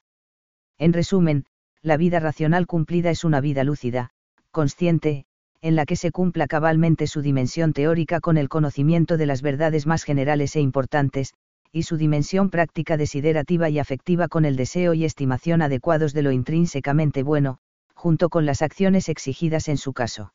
En 0.77 0.93
resumen, 0.93 1.47
la 1.81 1.97
vida 1.97 2.21
racional 2.21 2.67
cumplida 2.67 3.09
es 3.11 3.25
una 3.25 3.41
vida 3.41 3.65
lúcida, 3.65 4.11
consciente, 4.51 5.25
en 5.61 5.77
la 5.77 5.87
que 5.87 5.97
se 5.97 6.13
cumpla 6.13 6.47
cabalmente 6.47 7.07
su 7.07 7.21
dimensión 7.21 7.73
teórica 7.73 8.21
con 8.21 8.39
el 8.39 8.49
conocimiento 8.49 9.17
de 9.17 9.27
las 9.27 9.43
verdades 9.43 9.87
más 9.87 10.05
generales 10.05 10.55
e 10.57 10.61
importantes, 10.61 11.35
y 11.73 11.83
su 11.83 11.97
dimensión 11.97 12.51
práctica 12.51 12.97
desiderativa 12.97 13.69
y 13.69 13.79
afectiva 13.79 14.29
con 14.29 14.45
el 14.45 14.57
deseo 14.57 14.95
y 14.95 15.05
estimación 15.05 15.63
adecuados 15.63 16.15
de 16.15 16.23
lo 16.23 16.33
intrínsecamente 16.33 17.23
bueno, 17.23 17.59
junto 17.95 18.29
con 18.29 18.47
las 18.47 18.63
acciones 18.63 19.09
exigidas 19.09 19.69
en 19.69 19.77
su 19.77 19.93
caso. 19.93 20.33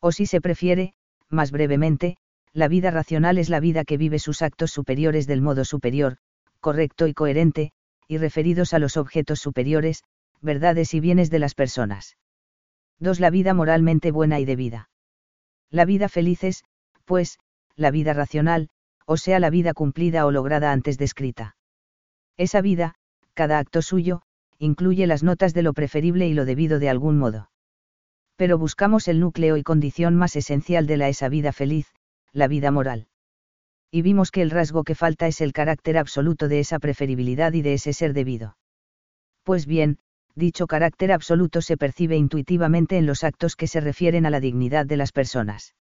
O 0.00 0.12
si 0.12 0.26
se 0.26 0.40
prefiere, 0.40 0.94
más 1.28 1.50
brevemente, 1.50 2.16
la 2.52 2.68
vida 2.68 2.90
racional 2.90 3.38
es 3.38 3.48
la 3.48 3.58
vida 3.58 3.84
que 3.84 3.96
vive 3.96 4.18
sus 4.18 4.42
actos 4.42 4.70
superiores 4.70 5.26
del 5.26 5.42
modo 5.42 5.64
superior, 5.64 6.18
correcto 6.60 7.08
y 7.08 7.14
coherente, 7.14 7.72
y 8.06 8.18
referidos 8.18 8.74
a 8.74 8.78
los 8.78 8.96
objetos 8.96 9.40
superiores, 9.40 10.04
verdades 10.40 10.94
y 10.94 11.00
bienes 11.00 11.30
de 11.30 11.38
las 11.38 11.54
personas. 11.54 12.16
2. 13.00 13.20
La 13.20 13.30
vida 13.30 13.54
moralmente 13.54 14.10
buena 14.10 14.40
y 14.40 14.44
debida. 14.44 14.88
La 15.70 15.84
vida 15.84 16.08
feliz 16.08 16.44
es, 16.44 16.64
pues, 17.04 17.38
la 17.76 17.90
vida 17.90 18.12
racional, 18.12 18.68
o 19.06 19.16
sea 19.16 19.40
la 19.40 19.50
vida 19.50 19.74
cumplida 19.74 20.26
o 20.26 20.30
lograda 20.30 20.72
antes 20.72 20.98
descrita. 20.98 21.56
Esa 22.36 22.60
vida, 22.60 22.94
cada 23.34 23.58
acto 23.58 23.82
suyo, 23.82 24.22
incluye 24.58 25.06
las 25.06 25.22
notas 25.22 25.54
de 25.54 25.62
lo 25.62 25.72
preferible 25.72 26.26
y 26.28 26.34
lo 26.34 26.44
debido 26.44 26.78
de 26.78 26.88
algún 26.88 27.18
modo. 27.18 27.50
Pero 28.36 28.58
buscamos 28.58 29.08
el 29.08 29.20
núcleo 29.20 29.56
y 29.56 29.62
condición 29.62 30.16
más 30.16 30.36
esencial 30.36 30.86
de 30.86 30.96
la 30.96 31.08
esa 31.08 31.28
vida 31.28 31.52
feliz, 31.52 31.92
la 32.32 32.48
vida 32.48 32.70
moral. 32.70 33.06
Y 33.90 34.02
vimos 34.02 34.32
que 34.32 34.42
el 34.42 34.50
rasgo 34.50 34.82
que 34.82 34.96
falta 34.96 35.28
es 35.28 35.40
el 35.40 35.52
carácter 35.52 35.98
absoluto 35.98 36.48
de 36.48 36.60
esa 36.60 36.80
preferibilidad 36.80 37.52
y 37.52 37.62
de 37.62 37.74
ese 37.74 37.92
ser 37.92 38.12
debido. 38.12 38.56
Pues 39.44 39.66
bien, 39.66 39.98
dicho 40.34 40.66
carácter 40.66 41.12
absoluto 41.12 41.62
se 41.62 41.76
percibe 41.76 42.16
intuitivamente 42.16 42.96
en 42.96 43.06
los 43.06 43.24
actos 43.24 43.56
que 43.56 43.66
se 43.66 43.80
refieren 43.80 44.26
a 44.26 44.30
la 44.30 44.40
dignidad 44.40 44.86
de 44.86 44.96
las 44.96 45.12
personas. 45.12 45.74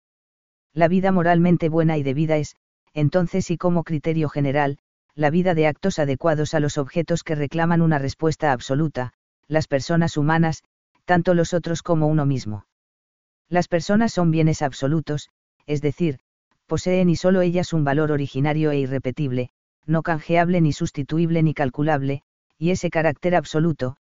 La 0.74 0.88
vida 0.88 1.12
moralmente 1.12 1.70
buena 1.70 1.98
y 1.98 2.03
debida 2.03 2.38
es, 2.38 2.55
entonces 2.93 3.50
y 3.51 3.58
como 3.58 3.84
criterio 3.84 4.29
general, 4.29 4.77
la 5.15 5.29
vida 5.29 5.53
de 5.53 5.67
actos 5.67 6.00
adecuados 6.00 6.53
a 6.53 6.60
los 6.60 6.77
objetos 6.77 7.24
que 7.24 7.36
reclaman 7.36 7.81
una 7.81 8.00
respuesta 8.00 8.51
absoluta, 8.51 9.13
las 9.48 9.67
personas 9.67 10.17
humanas, 10.17 10.63
tanto 11.05 11.34
los 11.34 11.53
otros 11.53 11.84
como 11.84 12.08
uno 12.08 12.25
mismo. 12.25 12.65
Las 13.50 13.67
personas 13.67 14.13
son 14.13 14.31
bienes 14.31 14.62
absolutos, 14.62 15.29
es 15.65 15.81
decir, 15.81 16.20
poseen 16.65 17.10
y 17.10 17.17
solo 17.17 17.41
ellas 17.41 17.74
un 17.74 17.84
valor 17.84 18.12
originario 18.12 18.72
e 18.72 18.79
irrepetible, 18.79 19.50
no 19.86 20.03
canjeable 20.03 20.62
ni 20.62 20.72
sustituible 20.72 21.43
ni 21.43 21.53
calculable, 21.53 22.22
y 22.58 22.72
ese 22.72 22.89
carácter 22.89 23.36
absoluto, 23.36 23.98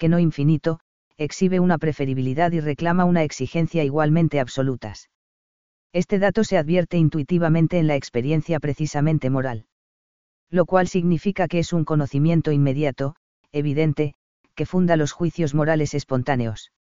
que 0.00 0.08
no 0.08 0.18
infinito, 0.18 0.80
exhibe 1.18 1.60
una 1.60 1.76
preferibilidad 1.76 2.50
y 2.52 2.60
reclama 2.60 3.04
una 3.04 3.22
exigencia 3.22 3.84
igualmente 3.84 4.40
absolutas. 4.40 5.10
Este 5.92 6.18
dato 6.18 6.42
se 6.42 6.56
advierte 6.56 6.96
intuitivamente 6.96 7.78
en 7.78 7.86
la 7.86 7.96
experiencia 7.96 8.60
precisamente 8.60 9.28
moral. 9.28 9.66
Lo 10.48 10.64
cual 10.64 10.88
significa 10.88 11.48
que 11.48 11.58
es 11.58 11.74
un 11.74 11.84
conocimiento 11.84 12.50
inmediato, 12.50 13.14
evidente, 13.52 14.14
que 14.54 14.64
funda 14.64 14.96
los 14.96 15.12
juicios 15.12 15.54
morales 15.54 15.92
espontáneos. 15.92 16.72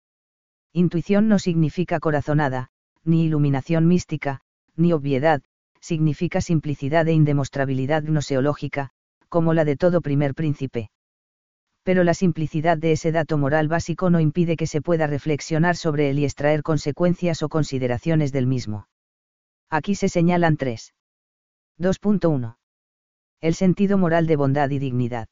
Intuición 0.71 1.27
no 1.27 1.39
significa 1.39 1.99
corazonada, 1.99 2.69
ni 3.03 3.25
iluminación 3.25 3.85
mística, 3.85 4.39
ni 4.77 4.93
obviedad, 4.93 5.41
significa 5.81 6.39
simplicidad 6.39 7.05
e 7.09 7.13
indemostrabilidad 7.13 8.03
gnoseológica, 8.03 8.91
como 9.27 9.53
la 9.53 9.65
de 9.65 9.75
todo 9.75 9.99
primer 9.99 10.35
príncipe. 10.35 10.89
Pero 11.89 12.03
la 12.03 12.13
simplicidad 12.13 12.77
de 12.77 12.91
ese 12.91 13.11
dato 13.11 13.39
moral 13.39 13.67
básico 13.67 14.11
no 14.11 14.19
impide 14.19 14.57
que 14.57 14.67
se 14.67 14.79
pueda 14.79 15.07
reflexionar 15.07 15.75
sobre 15.75 16.11
él 16.11 16.19
y 16.19 16.23
extraer 16.23 16.61
consecuencias 16.61 17.41
o 17.41 17.49
consideraciones 17.49 18.31
del 18.31 18.45
mismo. 18.45 18.87
Aquí 19.71 19.95
se 19.95 20.07
señalan 20.07 20.55
tres. 20.55 20.93
2.1. 21.79 22.57
El 23.41 23.55
sentido 23.55 23.97
moral 23.97 24.27
de 24.27 24.35
bondad 24.35 24.69
y 24.69 24.77
dignidad. 24.77 25.29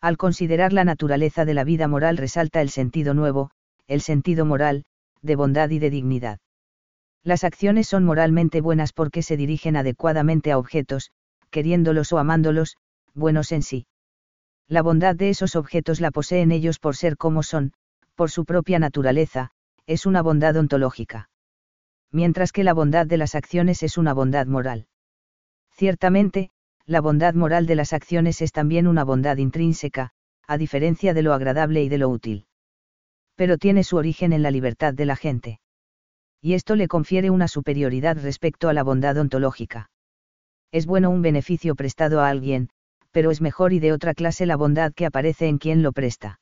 Al 0.00 0.16
considerar 0.16 0.72
la 0.72 0.82
naturaleza 0.82 1.44
de 1.44 1.54
la 1.54 1.62
vida 1.62 1.86
moral 1.86 2.16
resalta 2.16 2.60
el 2.60 2.70
sentido 2.70 3.14
nuevo, 3.14 3.52
el 3.86 4.00
sentido 4.00 4.44
moral, 4.44 4.84
de 5.22 5.36
bondad 5.36 5.70
y 5.70 5.78
de 5.78 5.90
dignidad. 5.90 6.40
Las 7.22 7.44
acciones 7.44 7.86
son 7.86 8.02
moralmente 8.02 8.60
buenas 8.60 8.92
porque 8.92 9.22
se 9.22 9.36
dirigen 9.36 9.76
adecuadamente 9.76 10.50
a 10.50 10.58
objetos, 10.58 11.12
queriéndolos 11.50 12.12
o 12.12 12.18
amándolos, 12.18 12.78
buenos 13.14 13.52
en 13.52 13.62
sí. 13.62 13.86
La 14.68 14.82
bondad 14.82 15.16
de 15.16 15.30
esos 15.30 15.56
objetos 15.56 16.00
la 16.00 16.10
poseen 16.10 16.52
ellos 16.52 16.78
por 16.78 16.94
ser 16.94 17.16
como 17.16 17.42
son, 17.42 17.72
por 18.14 18.30
su 18.30 18.44
propia 18.44 18.78
naturaleza, 18.78 19.50
es 19.86 20.06
una 20.06 20.22
bondad 20.22 20.56
ontológica 20.56 21.28
mientras 22.10 22.52
que 22.52 22.64
la 22.64 22.74
bondad 22.74 23.06
de 23.06 23.18
las 23.18 23.34
acciones 23.34 23.82
es 23.82 23.98
una 23.98 24.14
bondad 24.14 24.46
moral. 24.46 24.86
Ciertamente, 25.72 26.50
la 26.86 27.00
bondad 27.00 27.34
moral 27.34 27.66
de 27.66 27.74
las 27.74 27.92
acciones 27.92 28.40
es 28.40 28.52
también 28.52 28.86
una 28.86 29.04
bondad 29.04 29.36
intrínseca, 29.36 30.10
a 30.46 30.56
diferencia 30.56 31.12
de 31.12 31.22
lo 31.22 31.34
agradable 31.34 31.82
y 31.82 31.88
de 31.88 31.98
lo 31.98 32.08
útil. 32.08 32.46
Pero 33.36 33.58
tiene 33.58 33.84
su 33.84 33.96
origen 33.96 34.32
en 34.32 34.42
la 34.42 34.50
libertad 34.50 34.94
de 34.94 35.04
la 35.04 35.16
gente. 35.16 35.60
Y 36.40 36.54
esto 36.54 36.76
le 36.76 36.88
confiere 36.88 37.30
una 37.30 37.46
superioridad 37.46 38.16
respecto 38.20 38.68
a 38.68 38.72
la 38.72 38.82
bondad 38.82 39.18
ontológica. 39.18 39.90
Es 40.72 40.86
bueno 40.86 41.10
un 41.10 41.22
beneficio 41.22 41.74
prestado 41.74 42.20
a 42.20 42.28
alguien, 42.28 42.70
pero 43.10 43.30
es 43.30 43.40
mejor 43.40 43.72
y 43.72 43.80
de 43.80 43.92
otra 43.92 44.14
clase 44.14 44.46
la 44.46 44.56
bondad 44.56 44.92
que 44.92 45.06
aparece 45.06 45.48
en 45.48 45.58
quien 45.58 45.82
lo 45.82 45.92
presta. 45.92 46.40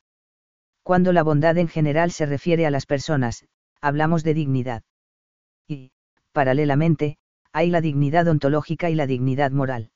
Cuando 0.83 1.13
la 1.13 1.23
bondad 1.23 1.59
en 1.59 1.69
general 1.69 2.11
se 2.13 2.27
refiere 2.27 2.67
a 2.67 2.71
las 2.71 2.87
personas, 2.87 3.45
hablamos 3.81 4.23
de 4.25 4.35
dignidad 4.35 4.83
y, 5.69 5.91
paralelamente, 6.33 7.19
hay 7.53 7.71
la 7.71 7.81
dignidad 7.81 8.29
ontológica 8.29 8.91
y 8.91 8.95
la 8.95 9.07
dignidad 9.07 9.51
moral. 9.51 9.91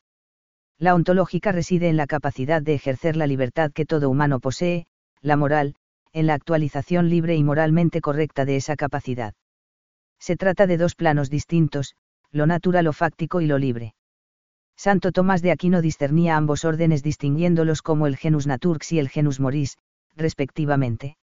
La 0.78 0.94
ontológica 0.94 1.52
reside 1.52 1.88
en 1.88 1.96
la 1.96 2.06
capacidad 2.06 2.62
de 2.62 2.74
ejercer 2.74 3.16
la 3.16 3.26
libertad 3.26 3.70
que 3.72 3.84
todo 3.84 4.08
humano 4.08 4.40
posee, 4.40 4.86
la 5.20 5.36
moral, 5.36 5.74
en 6.12 6.26
la 6.26 6.34
actualización 6.34 7.10
libre 7.10 7.36
y 7.36 7.44
moralmente 7.44 8.00
correcta 8.00 8.44
de 8.44 8.56
esa 8.56 8.76
capacidad. 8.76 9.34
Se 10.18 10.36
trata 10.36 10.66
de 10.66 10.76
dos 10.76 10.94
planos 10.94 11.30
distintos, 11.30 11.94
lo 12.32 12.46
natural 12.46 12.86
o 12.86 12.92
fáctico 12.92 13.40
y 13.40 13.46
lo 13.46 13.58
libre. 13.58 13.94
Santo 14.80 15.12
Tomás 15.12 15.42
de 15.42 15.50
Aquino 15.50 15.82
discernía 15.82 16.38
ambos 16.38 16.64
órdenes 16.64 17.02
distinguiéndolos 17.02 17.82
como 17.82 18.06
el 18.06 18.16
genus 18.16 18.46
naturx 18.46 18.92
y 18.92 18.98
el 18.98 19.10
genus 19.10 19.38
moris, 19.38 19.76
respectivamente. 20.16 21.18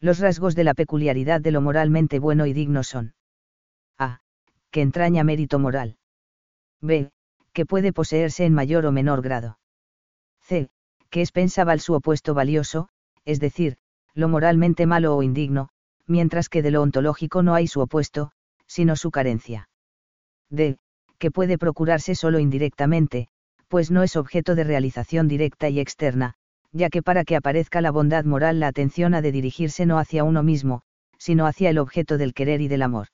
Los 0.00 0.18
rasgos 0.18 0.56
de 0.56 0.64
la 0.64 0.74
peculiaridad 0.74 1.40
de 1.40 1.52
lo 1.52 1.60
moralmente 1.60 2.18
bueno 2.18 2.44
y 2.44 2.52
digno 2.52 2.82
son 2.82 3.14
a. 3.98 4.18
que 4.72 4.80
entraña 4.80 5.22
mérito 5.22 5.60
moral. 5.60 5.96
b. 6.80 7.12
que 7.52 7.66
puede 7.66 7.92
poseerse 7.92 8.44
en 8.46 8.52
mayor 8.52 8.84
o 8.84 8.90
menor 8.90 9.22
grado. 9.22 9.60
c. 10.40 10.68
que 11.08 11.22
es 11.22 11.30
pensable 11.30 11.78
su 11.78 11.94
opuesto 11.94 12.34
valioso, 12.34 12.88
es 13.24 13.38
decir, 13.38 13.76
lo 14.12 14.26
moralmente 14.26 14.86
malo 14.86 15.14
o 15.14 15.22
indigno, 15.22 15.68
mientras 16.08 16.48
que 16.48 16.62
de 16.62 16.72
lo 16.72 16.82
ontológico 16.82 17.44
no 17.44 17.54
hay 17.54 17.68
su 17.68 17.78
opuesto, 17.78 18.32
sino 18.66 18.96
su 18.96 19.12
carencia. 19.12 19.68
d. 20.50 20.78
que 21.22 21.30
puede 21.30 21.56
procurarse 21.56 22.16
solo 22.16 22.40
indirectamente, 22.40 23.28
pues 23.68 23.92
no 23.92 24.02
es 24.02 24.16
objeto 24.16 24.56
de 24.56 24.64
realización 24.64 25.28
directa 25.28 25.68
y 25.68 25.78
externa, 25.78 26.34
ya 26.72 26.90
que 26.90 27.00
para 27.00 27.22
que 27.22 27.36
aparezca 27.36 27.80
la 27.80 27.92
bondad 27.92 28.24
moral 28.24 28.58
la 28.58 28.66
atención 28.66 29.14
ha 29.14 29.22
de 29.22 29.30
dirigirse 29.30 29.86
no 29.86 30.00
hacia 30.00 30.24
uno 30.24 30.42
mismo, 30.42 30.82
sino 31.18 31.46
hacia 31.46 31.70
el 31.70 31.78
objeto 31.78 32.18
del 32.18 32.34
querer 32.34 32.60
y 32.60 32.66
del 32.66 32.82
amor 32.82 33.06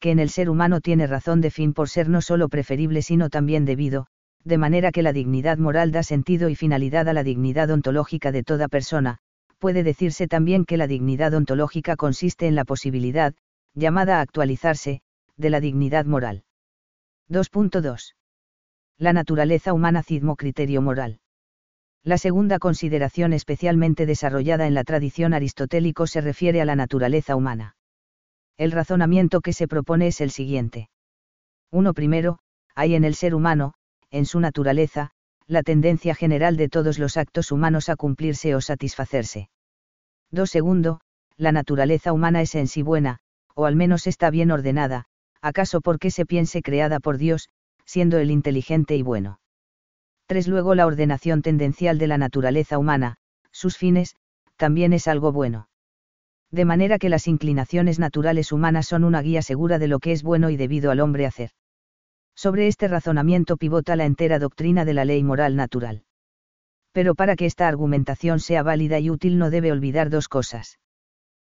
que 0.00 0.10
en 0.10 0.18
el 0.18 0.30
ser 0.30 0.48
humano 0.48 0.80
tiene 0.80 1.06
razón 1.06 1.42
de 1.42 1.50
fin 1.50 1.74
por 1.74 1.88
ser 1.90 2.08
no 2.08 2.22
solo 2.22 2.48
preferible 2.48 3.02
sino 3.02 3.28
también 3.28 3.66
debido, 3.66 4.06
de 4.44 4.56
manera 4.56 4.92
que 4.92 5.02
la 5.02 5.12
dignidad 5.12 5.58
moral 5.58 5.92
da 5.92 6.02
sentido 6.02 6.48
y 6.48 6.56
finalidad 6.56 7.06
a 7.08 7.12
la 7.12 7.22
dignidad 7.22 7.70
ontológica 7.70 8.32
de 8.32 8.42
toda 8.42 8.68
persona, 8.68 9.18
puede 9.58 9.82
decirse 9.82 10.26
también 10.26 10.64
que 10.64 10.78
la 10.78 10.86
dignidad 10.86 11.34
ontológica 11.34 11.96
consiste 11.96 12.46
en 12.46 12.54
la 12.54 12.64
posibilidad, 12.64 13.34
llamada 13.74 14.18
a 14.18 14.20
actualizarse, 14.22 15.02
de 15.36 15.50
la 15.50 15.60
dignidad 15.60 16.06
moral. 16.06 16.44
2.2. 17.30 18.16
La 18.98 19.12
naturaleza 19.12 19.72
humana 19.72 20.02
cidmo 20.02 20.34
criterio 20.34 20.82
moral. 20.82 21.20
La 22.02 22.18
segunda 22.18 22.58
consideración 22.58 23.32
especialmente 23.32 24.04
desarrollada 24.04 24.66
en 24.66 24.74
la 24.74 24.82
tradición 24.82 25.32
aristotélico 25.32 26.08
se 26.08 26.22
refiere 26.22 26.60
a 26.60 26.64
la 26.64 26.74
naturaleza 26.74 27.36
humana. 27.36 27.76
El 28.56 28.72
razonamiento 28.72 29.42
que 29.42 29.52
se 29.52 29.68
propone 29.68 30.08
es 30.08 30.20
el 30.20 30.32
siguiente. 30.32 30.90
Uno 31.70 31.94
primero, 31.94 32.40
hay 32.74 32.96
en 32.96 33.04
el 33.04 33.14
ser 33.14 33.36
humano, 33.36 33.74
en 34.10 34.26
su 34.26 34.40
naturaleza, 34.40 35.12
la 35.46 35.62
tendencia 35.62 36.16
general 36.16 36.56
de 36.56 36.68
todos 36.68 36.98
los 36.98 37.16
actos 37.16 37.52
humanos 37.52 37.88
a 37.88 37.94
cumplirse 37.94 38.56
o 38.56 38.60
satisfacerse. 38.60 39.50
2. 40.32 40.50
Segundo, 40.50 41.00
la 41.36 41.52
naturaleza 41.52 42.12
humana 42.12 42.42
es 42.42 42.56
en 42.56 42.66
sí 42.66 42.82
buena, 42.82 43.20
o 43.54 43.66
al 43.66 43.76
menos 43.76 44.08
está 44.08 44.30
bien 44.30 44.50
ordenada, 44.50 45.06
acaso 45.42 45.80
porque 45.80 46.10
se 46.10 46.26
piense 46.26 46.62
creada 46.62 47.00
por 47.00 47.18
Dios, 47.18 47.48
siendo 47.84 48.18
él 48.18 48.30
inteligente 48.30 48.96
y 48.96 49.02
bueno. 49.02 49.40
3. 50.26 50.48
Luego 50.48 50.74
la 50.74 50.86
ordenación 50.86 51.42
tendencial 51.42 51.98
de 51.98 52.06
la 52.06 52.18
naturaleza 52.18 52.78
humana, 52.78 53.16
sus 53.50 53.76
fines, 53.76 54.14
también 54.56 54.92
es 54.92 55.08
algo 55.08 55.32
bueno 55.32 55.68
de 56.50 56.64
manera 56.64 56.98
que 56.98 57.08
las 57.08 57.28
inclinaciones 57.28 57.98
naturales 57.98 58.50
humanas 58.52 58.86
son 58.86 59.04
una 59.04 59.22
guía 59.22 59.42
segura 59.42 59.78
de 59.78 59.88
lo 59.88 60.00
que 60.00 60.12
es 60.12 60.22
bueno 60.22 60.50
y 60.50 60.56
debido 60.56 60.90
al 60.90 61.00
hombre 61.00 61.26
hacer. 61.26 61.50
Sobre 62.34 62.66
este 62.66 62.88
razonamiento 62.88 63.56
pivota 63.56 63.96
la 63.96 64.04
entera 64.04 64.38
doctrina 64.38 64.84
de 64.84 64.94
la 64.94 65.04
ley 65.04 65.22
moral 65.22 65.56
natural. 65.56 66.02
Pero 66.92 67.14
para 67.14 67.36
que 67.36 67.46
esta 67.46 67.68
argumentación 67.68 68.40
sea 68.40 68.62
válida 68.62 68.98
y 68.98 69.10
útil 69.10 69.38
no 69.38 69.50
debe 69.50 69.70
olvidar 69.70 70.10
dos 70.10 70.28
cosas. 70.28 70.80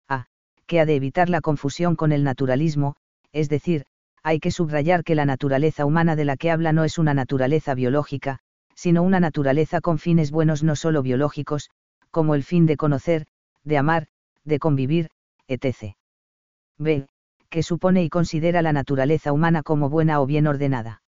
A. 0.09 0.29
Que 0.67 0.81
ha 0.81 0.87
de 0.87 0.97
evitar 0.97 1.29
la 1.29 1.43
confusión 1.43 1.95
con 1.95 2.13
el 2.13 2.25
naturalismo, 2.25 2.97
es 3.37 3.51
decir, 3.51 3.85
hay 4.23 4.41
que 4.41 4.51
subrayar 4.51 5.05
que 5.05 5.15
la 5.15 5.27
naturaleza 5.27 5.85
humana 5.85 6.17
de 6.17 6.25
la 6.25 6.39
que 6.39 6.51
habla 6.51 6.73
no 6.73 6.85
es 6.85 6.97
una 6.97 7.13
naturaleza 7.13 7.75
biológica, 7.75 8.39
sino 8.75 9.03
una 9.03 9.21
naturaleza 9.21 9.83
con 9.83 9.99
fines 9.99 10.31
buenos 10.31 10.63
no 10.63 10.75
solo 10.75 11.03
biológicos, 11.03 11.69
como 12.11 12.35
el 12.35 12.43
fin 12.43 12.65
de 12.65 12.79
conocer, 12.79 13.27
de 13.63 13.77
amar, 13.77 14.07
de 14.45 14.59
convivir, 14.59 15.11
etc. 15.49 15.97
B 16.79 17.07
que 17.51 17.63
supone 17.63 18.03
y 18.03 18.09
considera 18.09 18.63
la 18.63 18.73
naturaleza 18.73 19.33
humana 19.33 19.63
como 19.63 19.89
buena 19.89 20.21
o 20.21 20.27
bien 20.27 20.47
ordenada. 20.47 21.03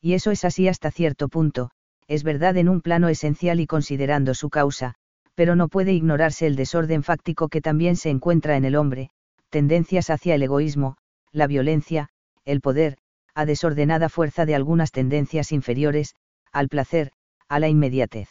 Y 0.00 0.14
eso 0.14 0.30
es 0.30 0.44
así 0.44 0.68
hasta 0.68 0.90
cierto 0.90 1.28
punto, 1.28 1.70
es 2.08 2.22
verdad 2.24 2.56
en 2.56 2.68
un 2.68 2.80
plano 2.80 3.08
esencial 3.08 3.60
y 3.60 3.66
considerando 3.66 4.34
su 4.34 4.50
causa, 4.50 4.94
pero 5.34 5.56
no 5.56 5.68
puede 5.68 5.92
ignorarse 5.92 6.46
el 6.46 6.56
desorden 6.56 7.02
fáctico 7.02 7.48
que 7.48 7.60
también 7.60 7.96
se 7.96 8.10
encuentra 8.10 8.56
en 8.56 8.64
el 8.64 8.76
hombre, 8.76 9.10
tendencias 9.50 10.10
hacia 10.10 10.34
el 10.34 10.42
egoísmo, 10.42 10.96
la 11.34 11.46
violencia, 11.46 12.08
el 12.44 12.60
poder, 12.60 12.96
a 13.34 13.44
desordenada 13.44 14.08
fuerza 14.08 14.46
de 14.46 14.54
algunas 14.54 14.92
tendencias 14.92 15.52
inferiores, 15.52 16.14
al 16.52 16.68
placer, 16.68 17.10
a 17.48 17.58
la 17.58 17.68
inmediatez. 17.68 18.28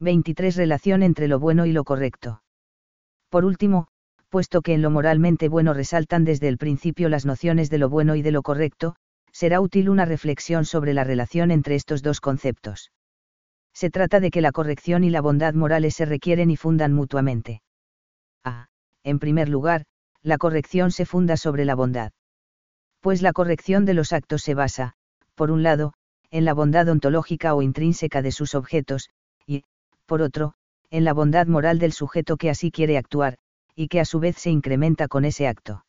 23. 0.00 0.56
Relación 0.56 1.02
entre 1.02 1.28
lo 1.28 1.38
bueno 1.38 1.66
y 1.66 1.72
lo 1.72 1.84
correcto. 1.84 2.42
Por 3.28 3.44
último, 3.44 3.88
puesto 4.30 4.62
que 4.62 4.72
en 4.72 4.82
lo 4.82 4.90
moralmente 4.90 5.48
bueno 5.48 5.74
resaltan 5.74 6.24
desde 6.24 6.48
el 6.48 6.56
principio 6.56 7.08
las 7.08 7.26
nociones 7.26 7.68
de 7.68 7.78
lo 7.78 7.90
bueno 7.90 8.16
y 8.16 8.22
de 8.22 8.32
lo 8.32 8.42
correcto, 8.42 8.96
será 9.32 9.60
útil 9.60 9.90
una 9.90 10.06
reflexión 10.06 10.64
sobre 10.64 10.94
la 10.94 11.04
relación 11.04 11.50
entre 11.50 11.74
estos 11.74 12.02
dos 12.02 12.20
conceptos. 12.20 12.90
Se 13.74 13.90
trata 13.90 14.18
de 14.18 14.30
que 14.30 14.40
la 14.40 14.52
corrección 14.52 15.04
y 15.04 15.10
la 15.10 15.20
bondad 15.20 15.54
morales 15.54 15.94
se 15.94 16.06
requieren 16.06 16.50
y 16.50 16.56
fundan 16.56 16.92
mutuamente. 16.94 17.60
A. 18.44 18.68
En 19.04 19.18
primer 19.18 19.48
lugar, 19.48 19.84
la 20.28 20.38
corrección 20.38 20.90
se 20.90 21.06
funda 21.06 21.36
sobre 21.36 21.64
la 21.64 21.74
bondad. 21.74 22.12
Pues 23.00 23.22
la 23.22 23.32
corrección 23.32 23.86
de 23.86 23.94
los 23.94 24.12
actos 24.12 24.42
se 24.42 24.54
basa, 24.54 24.92
por 25.34 25.50
un 25.50 25.62
lado, 25.62 25.94
en 26.30 26.44
la 26.44 26.52
bondad 26.52 26.86
ontológica 26.88 27.54
o 27.54 27.62
intrínseca 27.62 28.20
de 28.20 28.30
sus 28.30 28.54
objetos, 28.54 29.08
y, 29.46 29.64
por 30.04 30.20
otro, 30.20 30.52
en 30.90 31.04
la 31.04 31.14
bondad 31.14 31.46
moral 31.46 31.78
del 31.78 31.92
sujeto 31.92 32.36
que 32.36 32.50
así 32.50 32.70
quiere 32.70 32.98
actuar, 32.98 33.38
y 33.74 33.88
que 33.88 34.00
a 34.00 34.04
su 34.04 34.20
vez 34.20 34.36
se 34.36 34.50
incrementa 34.50 35.08
con 35.08 35.24
ese 35.24 35.48
acto. 35.48 35.86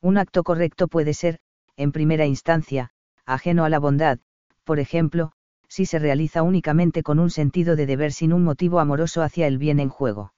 Un 0.00 0.18
acto 0.18 0.42
correcto 0.42 0.88
puede 0.88 1.14
ser, 1.14 1.38
en 1.76 1.92
primera 1.92 2.26
instancia, 2.26 2.90
ajeno 3.24 3.64
a 3.64 3.68
la 3.68 3.78
bondad, 3.78 4.18
por 4.64 4.80
ejemplo, 4.80 5.32
si 5.68 5.86
se 5.86 6.00
realiza 6.00 6.42
únicamente 6.42 7.04
con 7.04 7.20
un 7.20 7.30
sentido 7.30 7.76
de 7.76 7.86
deber 7.86 8.12
sin 8.12 8.32
un 8.32 8.42
motivo 8.42 8.80
amoroso 8.80 9.22
hacia 9.22 9.46
el 9.46 9.58
bien 9.58 9.78
en 9.78 9.88
juego. 9.88 10.32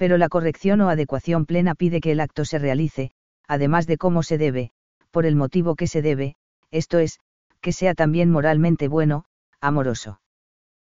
Pero 0.00 0.16
la 0.16 0.30
corrección 0.30 0.80
o 0.80 0.88
adecuación 0.88 1.44
plena 1.44 1.74
pide 1.74 2.00
que 2.00 2.12
el 2.12 2.20
acto 2.20 2.46
se 2.46 2.58
realice, 2.58 3.10
además 3.46 3.86
de 3.86 3.98
cómo 3.98 4.22
se 4.22 4.38
debe, 4.38 4.70
por 5.10 5.26
el 5.26 5.36
motivo 5.36 5.76
que 5.76 5.86
se 5.86 6.00
debe, 6.00 6.36
esto 6.70 6.98
es, 6.98 7.20
que 7.60 7.72
sea 7.72 7.92
también 7.92 8.30
moralmente 8.30 8.88
bueno, 8.88 9.26
amoroso. 9.60 10.22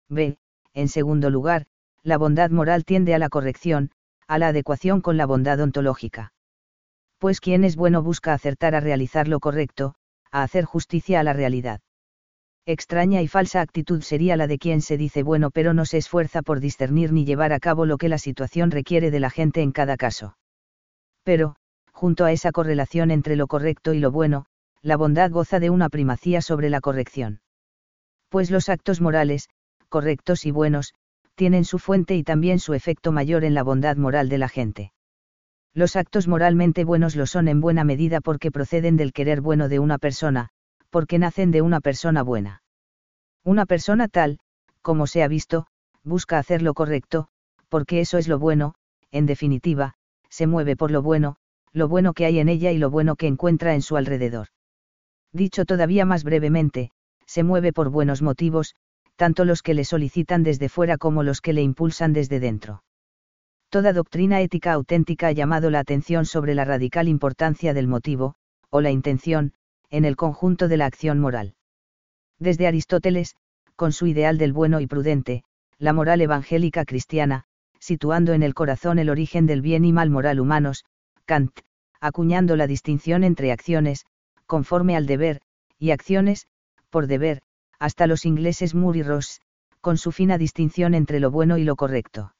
B. 0.08 0.38
En 0.74 0.88
segundo 0.88 1.30
lugar, 1.30 1.66
la 2.02 2.18
bondad 2.18 2.50
moral 2.50 2.84
tiende 2.84 3.14
a 3.14 3.20
la 3.20 3.28
corrección, 3.28 3.92
a 4.26 4.38
la 4.38 4.48
adecuación 4.48 5.00
con 5.02 5.16
la 5.16 5.26
bondad 5.26 5.60
ontológica. 5.60 6.32
Pues 7.18 7.38
quien 7.38 7.62
es 7.62 7.76
bueno 7.76 8.02
busca 8.02 8.32
acertar 8.32 8.74
a 8.74 8.80
realizar 8.80 9.28
lo 9.28 9.38
correcto, 9.38 9.94
a 10.32 10.42
hacer 10.42 10.64
justicia 10.64 11.20
a 11.20 11.22
la 11.22 11.32
realidad. 11.32 11.80
Extraña 12.68 13.22
y 13.22 13.28
falsa 13.28 13.60
actitud 13.60 14.02
sería 14.02 14.36
la 14.36 14.48
de 14.48 14.58
quien 14.58 14.82
se 14.82 14.96
dice 14.96 15.22
bueno 15.22 15.52
pero 15.52 15.72
no 15.72 15.84
se 15.84 15.98
esfuerza 15.98 16.42
por 16.42 16.58
discernir 16.58 17.12
ni 17.12 17.24
llevar 17.24 17.52
a 17.52 17.60
cabo 17.60 17.86
lo 17.86 17.96
que 17.96 18.08
la 18.08 18.18
situación 18.18 18.72
requiere 18.72 19.12
de 19.12 19.20
la 19.20 19.30
gente 19.30 19.62
en 19.62 19.70
cada 19.70 19.96
caso. 19.96 20.36
Pero, 21.22 21.54
junto 21.92 22.24
a 22.24 22.32
esa 22.32 22.50
correlación 22.50 23.12
entre 23.12 23.36
lo 23.36 23.46
correcto 23.46 23.94
y 23.94 24.00
lo 24.00 24.10
bueno, 24.10 24.46
la 24.82 24.96
bondad 24.96 25.30
goza 25.30 25.60
de 25.60 25.70
una 25.70 25.88
primacía 25.88 26.42
sobre 26.42 26.68
la 26.68 26.80
corrección. 26.80 27.40
Pues 28.30 28.50
los 28.50 28.68
actos 28.68 29.00
morales, 29.00 29.48
correctos 29.88 30.44
y 30.44 30.50
buenos, 30.50 30.92
tienen 31.36 31.64
su 31.64 31.78
fuente 31.78 32.16
y 32.16 32.24
también 32.24 32.58
su 32.58 32.74
efecto 32.74 33.12
mayor 33.12 33.44
en 33.44 33.54
la 33.54 33.62
bondad 33.62 33.96
moral 33.96 34.28
de 34.28 34.38
la 34.38 34.48
gente. 34.48 34.92
Los 35.72 35.94
actos 35.94 36.26
moralmente 36.26 36.84
buenos 36.84 37.14
lo 37.14 37.26
son 37.26 37.46
en 37.46 37.60
buena 37.60 37.84
medida 37.84 38.20
porque 38.20 38.50
proceden 38.50 38.96
del 38.96 39.12
querer 39.12 39.40
bueno 39.40 39.68
de 39.68 39.78
una 39.78 39.98
persona, 39.98 40.48
porque 40.90 41.18
nacen 41.18 41.50
de 41.50 41.62
una 41.62 41.80
persona 41.80 42.22
buena. 42.22 42.62
Una 43.44 43.66
persona 43.66 44.08
tal, 44.08 44.38
como 44.82 45.06
se 45.06 45.22
ha 45.22 45.28
visto, 45.28 45.66
busca 46.02 46.38
hacer 46.38 46.62
lo 46.62 46.74
correcto, 46.74 47.28
porque 47.68 48.00
eso 48.00 48.18
es 48.18 48.28
lo 48.28 48.38
bueno, 48.38 48.74
en 49.10 49.26
definitiva, 49.26 49.94
se 50.28 50.46
mueve 50.46 50.76
por 50.76 50.90
lo 50.90 51.02
bueno, 51.02 51.36
lo 51.72 51.88
bueno 51.88 52.12
que 52.12 52.26
hay 52.26 52.38
en 52.38 52.48
ella 52.48 52.72
y 52.72 52.78
lo 52.78 52.90
bueno 52.90 53.16
que 53.16 53.26
encuentra 53.26 53.74
en 53.74 53.82
su 53.82 53.96
alrededor. 53.96 54.48
Dicho 55.32 55.64
todavía 55.64 56.04
más 56.04 56.24
brevemente, 56.24 56.90
se 57.26 57.42
mueve 57.42 57.72
por 57.72 57.90
buenos 57.90 58.22
motivos, 58.22 58.74
tanto 59.16 59.44
los 59.44 59.62
que 59.62 59.74
le 59.74 59.84
solicitan 59.84 60.42
desde 60.42 60.68
fuera 60.68 60.98
como 60.98 61.22
los 61.22 61.40
que 61.40 61.52
le 61.52 61.62
impulsan 61.62 62.12
desde 62.12 62.40
dentro. 62.40 62.82
Toda 63.68 63.92
doctrina 63.92 64.40
ética 64.40 64.72
auténtica 64.72 65.28
ha 65.28 65.32
llamado 65.32 65.70
la 65.70 65.80
atención 65.80 66.24
sobre 66.24 66.54
la 66.54 66.64
radical 66.64 67.08
importancia 67.08 67.74
del 67.74 67.88
motivo, 67.88 68.36
o 68.70 68.80
la 68.80 68.90
intención, 68.90 69.52
en 69.90 70.04
el 70.04 70.16
conjunto 70.16 70.68
de 70.68 70.76
la 70.76 70.86
acción 70.86 71.18
moral. 71.20 71.54
Desde 72.38 72.66
Aristóteles, 72.66 73.36
con 73.76 73.92
su 73.92 74.06
ideal 74.06 74.38
del 74.38 74.52
bueno 74.52 74.80
y 74.80 74.86
prudente, 74.86 75.44
la 75.78 75.92
moral 75.92 76.20
evangélica 76.20 76.84
cristiana, 76.84 77.44
situando 77.78 78.32
en 78.32 78.42
el 78.42 78.54
corazón 78.54 78.98
el 78.98 79.10
origen 79.10 79.46
del 79.46 79.62
bien 79.62 79.84
y 79.84 79.92
mal 79.92 80.10
moral 80.10 80.40
humanos, 80.40 80.84
Kant, 81.24 81.60
acuñando 82.00 82.56
la 82.56 82.66
distinción 82.66 83.24
entre 83.24 83.52
acciones, 83.52 84.06
conforme 84.46 84.96
al 84.96 85.06
deber, 85.06 85.40
y 85.78 85.90
acciones, 85.90 86.46
por 86.90 87.06
deber, 87.06 87.42
hasta 87.78 88.06
los 88.06 88.24
ingleses 88.24 88.74
Moore 88.74 89.00
y 89.00 89.02
Ross, 89.02 89.40
con 89.80 89.98
su 89.98 90.12
fina 90.12 90.38
distinción 90.38 90.94
entre 90.94 91.20
lo 91.20 91.30
bueno 91.30 91.58
y 91.58 91.64
lo 91.64 91.76
correcto. 91.76 92.34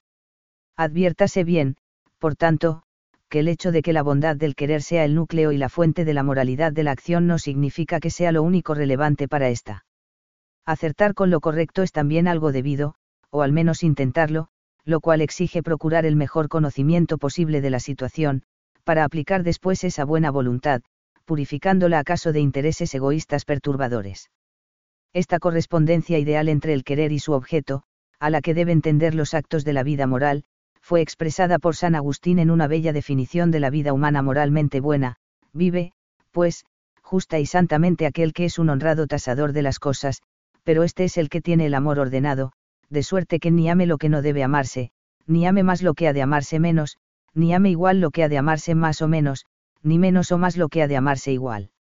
Adviértase 0.77 1.45
bien, 1.45 1.77
por 2.19 2.37
tanto, 2.37 2.83
que 3.29 3.41
el 3.41 3.49
hecho 3.49 3.73
de 3.73 3.83
que 3.83 3.93
la 3.93 4.03
bondad 4.03 4.37
del 4.37 4.55
querer 4.55 4.83
sea 4.83 5.05
el 5.05 5.15
núcleo 5.15 5.53
y 5.53 5.59
la 5.59 5.69
fuente 5.69 6.05
de 6.05 6.15
la 6.15 6.23
moralidad 6.23 6.73
de 6.73 6.85
la 6.85 6.93
acción 6.93 7.27
no 7.27 7.39
significa 7.39 8.01
que 8.01 8.11
sea 8.11 8.33
lo 8.33 8.43
único 8.43 8.75
relevante 8.75 9.29
para 9.29 9.49
esta. 9.49 9.85
Acertar 10.65 11.15
con 11.15 11.31
lo 11.31 11.41
correcto 11.41 11.83
es 11.83 11.93
también 11.93 12.29
algo 12.29 12.53
debido, 12.53 12.95
o 13.31 13.43
al 13.43 13.53
menos 13.53 13.83
intentarlo, 13.83 14.49
lo 14.85 15.01
cual 15.01 15.21
exige 15.21 15.63
procurar 15.63 16.07
el 16.07 16.17
mejor 16.17 16.49
conocimiento 16.49 17.19
posible 17.19 17.61
de 17.61 17.71
la 17.71 17.81
situación, 17.81 18.43
para 18.85 19.05
aplicar 19.05 19.43
después 19.43 19.85
esa 19.85 20.05
buena 20.05 20.31
voluntad, 20.31 20.83
purificándola 21.25 21.99
acaso 21.99 22.33
de 22.33 22.41
intereses 22.41 22.95
egoístas 22.95 23.45
perturbadores 23.45 24.31
esta 25.17 25.39
correspondencia 25.39 26.19
ideal 26.19 26.47
entre 26.51 26.75
el 26.75 26.85
querer 26.85 27.11
y 27.11 27.21
su 27.21 27.33
objeto, 27.33 27.83
a 28.21 28.29
la 28.29 28.43
que 28.43 28.53
deben 28.53 28.83
tender 28.83 29.15
los 29.15 29.33
actos 29.33 29.65
de 29.65 29.73
la 29.73 29.83
vida 29.83 30.07
moral, 30.07 30.45
fue 30.87 31.01
expresada 31.01 31.59
por 31.59 31.75
San 31.75 31.97
Agustín 31.97 32.39
en 32.39 32.49
una 32.49 32.69
bella 32.69 32.93
definición 32.93 33.51
de 33.51 33.59
la 33.59 33.71
vida 33.71 33.93
humana 33.93 34.23
moralmente 34.23 34.79
buena, 34.79 35.17
vive, 35.53 35.91
pues, 36.31 36.65
justa 37.03 37.41
y 37.41 37.47
santamente 37.47 38.07
aquel 38.07 38.33
que 38.33 38.45
es 38.45 38.57
un 38.61 38.71
honrado 38.71 39.09
tasador 39.09 39.53
de 39.53 39.63
las 39.63 39.81
cosas, 39.81 40.23
pero 40.63 40.85
este 40.85 41.03
es 41.03 41.17
el 41.17 41.29
que 41.29 41.41
tiene 41.41 41.67
el 41.67 41.75
amor 41.75 41.99
ordenado, 41.99 42.53
de 42.89 43.03
suerte 43.03 43.41
que 43.41 43.51
ni 43.51 43.69
ame 43.69 43.87
lo 43.87 43.99
que 43.99 44.09
no 44.09 44.23
debe 44.23 44.45
amarse, 44.45 44.93
ni 45.27 45.45
ame 45.45 45.65
más 45.65 45.83
lo 45.83 45.95
que 45.95 46.07
ha 46.07 46.13
de 46.13 46.23
amarse 46.23 46.61
menos, 46.61 46.99
ni 47.35 47.53
ame 47.53 47.71
igual 47.71 48.01
lo 48.01 48.13
que 48.13 48.23
ha 48.23 48.29
de 48.29 48.39
amarse 48.39 48.77
más 48.77 49.03
o 49.03 49.09
menos, 49.09 49.45
ni 49.83 49.99
menos 49.99 50.31
o 50.31 50.39
más 50.39 50.57
lo 50.57 50.69
que 50.69 50.83
ha 50.83 50.87
de 50.87 50.97
amarse 50.97 51.33
igual. 51.33 51.73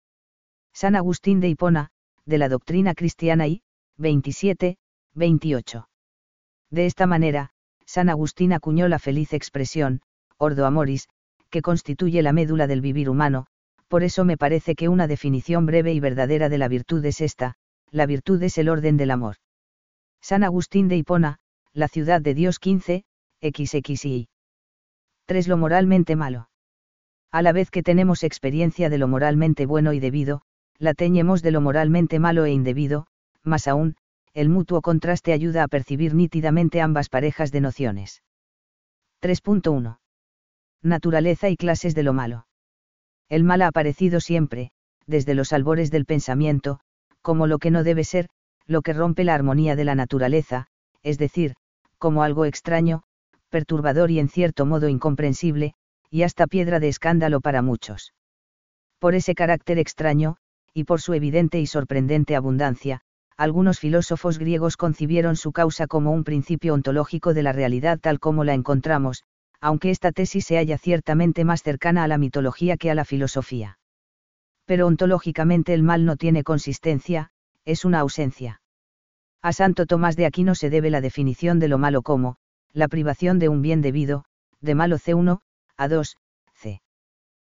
San 0.73 0.97
Agustín 0.97 1.41
de 1.41 1.51
Hipona, 1.51 1.91
de 2.25 2.39
la 2.39 2.49
doctrina 2.49 2.95
cristiana 2.95 3.49
y, 3.49 3.61
27, 3.99 4.79
28. 5.13 5.91
De 6.71 6.87
esta 6.87 7.07
manera, 7.07 7.51
San 7.87 8.09
Agustín 8.09 8.53
acuñó 8.53 8.89
la 8.89 8.99
feliz 8.99 9.33
expresión, 9.33 10.01
ordo 10.39 10.67
amoris, 10.67 11.09
que 11.51 11.63
constituye 11.63 12.23
la 12.23 12.33
médula 12.33 12.67
del 12.67 12.81
vivir 12.81 13.09
humano, 13.09 13.47
por 13.89 14.03
eso 14.03 14.25
me 14.25 14.37
parece 14.37 14.75
que 14.75 14.89
una 14.89 15.07
definición 15.07 15.67
breve 15.67 15.93
y 15.93 16.01
verdadera 16.01 16.49
de 16.49 16.59
la 16.59 16.69
virtud 16.69 17.05
es 17.05 17.21
esta, 17.21 17.55
la 17.91 18.07
virtud 18.07 18.43
es 18.43 18.59
el 18.59 18.69
orden 18.69 18.97
del 18.97 19.11
amor. 19.11 19.37
San 20.21 20.43
Agustín 20.43 20.89
de 20.89 20.97
Hipona, 20.97 21.39
la 21.73 21.89
ciudad 21.89 22.21
de 22.21 22.35
Dios 22.35 22.59
15, 22.59 23.05
XXI. 23.41 24.29
3. 25.27 25.49
Lo 25.49 25.57
moralmente 25.57 26.17
malo. 26.17 26.49
A 27.31 27.43
la 27.43 27.53
vez 27.53 27.71
que 27.71 27.83
tenemos 27.83 28.23
experiencia 28.23 28.89
de 28.91 28.99
lo 28.99 29.09
moralmente 29.09 29.67
bueno 29.67 29.93
y 29.93 30.01
debido, 30.01 30.43
la 30.79 30.95
teñemos 30.95 31.43
de 31.43 31.51
lo 31.51 31.61
moralmente 31.61 32.19
malo 32.19 32.45
e 32.45 32.53
indebido, 32.53 33.07
más 33.43 33.69
aún, 33.69 33.97
el 34.35 34.49
mutuo 34.49 34.83
contraste 34.83 35.33
ayuda 35.33 35.63
a 35.63 35.69
percibir 35.69 36.13
nítidamente 36.15 36.81
ambas 36.81 37.09
parejas 37.09 37.53
de 37.53 37.61
nociones. 37.61 38.23
3.1. 39.23 39.99
Naturaleza 40.83 41.49
y 41.49 41.57
clases 41.57 41.95
de 41.95 42.03
lo 42.03 42.13
malo. 42.13 42.47
El 43.29 43.45
mal 43.45 43.63
ha 43.63 43.69
aparecido 43.69 44.21
siempre, 44.21 44.73
desde 45.07 45.35
los 45.35 45.53
albores 45.53 45.91
del 45.91 46.05
pensamiento, 46.05 46.81
como 47.23 47.47
lo 47.47 47.59
que 47.59 47.71
no 47.71 47.85
debe 47.85 48.05
ser, 48.05 48.29
lo 48.67 48.83
que 48.83 48.93
rompe 48.93 49.25
la 49.25 49.35
armonía 49.35 49.77
de 49.77 49.85
la 49.85 49.95
naturaleza, 49.95 50.67
es 51.03 51.17
decir, 51.17 51.55
como 51.99 52.23
algo 52.23 52.45
extraño, 52.45 53.05
perturbador 53.51 54.11
y 54.11 54.19
en 54.19 54.29
cierto 54.29 54.67
modo 54.67 54.89
incomprensible, 54.89 55.75
y 56.11 56.23
hasta 56.23 56.49
piedra 56.49 56.81
de 56.81 56.89
escándalo 56.89 57.41
para 57.41 57.63
muchos. 57.63 58.15
Por 58.99 59.15
ese 59.15 59.35
carácter 59.35 59.79
extraño, 59.79 60.39
y 60.73 60.85
por 60.85 61.01
su 61.01 61.15
evidente 61.15 61.61
y 61.61 61.67
sorprendente 61.67 62.35
abundancia, 62.35 63.04
algunos 63.37 63.81
filósofos 63.81 64.39
griegos 64.39 64.77
concibieron 64.77 65.37
su 65.37 65.53
causa 65.53 65.87
como 65.87 66.13
un 66.13 66.23
principio 66.23 66.75
ontológico 66.75 67.35
de 67.35 67.43
la 67.43 67.53
realidad 67.53 67.99
tal 68.01 68.21
como 68.21 68.45
la 68.45 68.55
encontramos, 68.55 69.25
aunque 69.61 69.91
esta 69.91 70.13
tesis 70.13 70.45
se 70.45 70.57
halla 70.57 70.79
ciertamente 70.79 71.45
más 71.45 71.63
cercana 71.63 72.05
a 72.05 72.09
la 72.09 72.19
mitología 72.19 72.77
que 72.77 72.91
a 72.91 72.95
la 72.95 73.05
filosofía. 73.05 73.79
Pero 74.67 74.87
ontológicamente 74.87 75.75
el 75.75 75.83
mal 75.83 76.05
no 76.05 76.17
tiene 76.17 76.45
consistencia, 76.45 77.31
es 77.65 77.85
una 77.85 78.01
ausencia. 78.01 78.61
A 79.43 79.53
Santo 79.53 79.87
Tomás 79.87 80.17
de 80.17 80.27
Aquino 80.27 80.55
se 80.55 80.71
debe 80.71 80.91
la 80.91 81.01
definición 81.01 81.59
de 81.59 81.69
lo 81.69 81.79
malo 81.79 82.03
como, 82.03 82.37
la 82.73 82.89
privación 82.89 83.39
de 83.39 83.49
un 83.49 83.63
bien 83.63 83.83
debido, 83.83 84.25
de 84.61 84.75
malo 84.75 84.97
C1, 84.97 85.41
a 85.77 85.89
2, 85.89 86.17
C. 86.55 86.83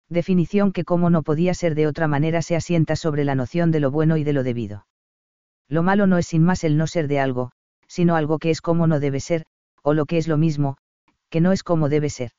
Definición 0.09 0.73
que 0.73 0.85
como 0.85 1.11
no 1.11 1.23
podía 1.23 1.55
ser 1.55 1.75
de 1.75 1.87
otra 1.87 2.07
manera 2.07 2.43
se 2.43 2.55
asienta 2.55 2.97
sobre 2.97 3.25
la 3.25 3.35
noción 3.35 3.71
de 3.71 3.81
lo 3.81 3.91
bueno 3.91 4.17
y 4.17 4.25
de 4.25 4.33
lo 4.33 4.43
debido. 4.43 4.87
Lo 5.71 5.85
malo 5.85 6.09
no 6.09 6.19
es 6.19 6.27
sin 6.27 6.43
más 6.43 6.65
el 6.65 6.77
no 6.77 6.89
ser 6.89 7.07
de 7.07 7.21
algo, 7.21 7.53
sino 7.87 8.17
algo 8.17 8.41
que 8.41 8.51
es 8.51 8.61
como 8.61 8.89
no 8.89 8.99
debe 8.99 9.21
ser, 9.21 9.47
o 9.85 9.95
lo 9.95 10.05
que 10.05 10.19
es 10.19 10.27
lo 10.27 10.37
mismo, 10.37 10.77
que 11.31 11.41
no 11.41 11.53
es 11.53 11.63
como 11.63 11.89
debe 11.89 12.11
ser. 12.11 12.33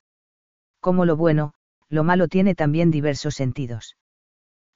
Como 0.82 1.06
lo 1.06 1.16
bueno, 1.16 1.54
lo 1.88 2.04
malo 2.04 2.28
tiene 2.28 2.56
también 2.56 2.92
diversos 2.92 3.36
sentidos. 3.36 3.96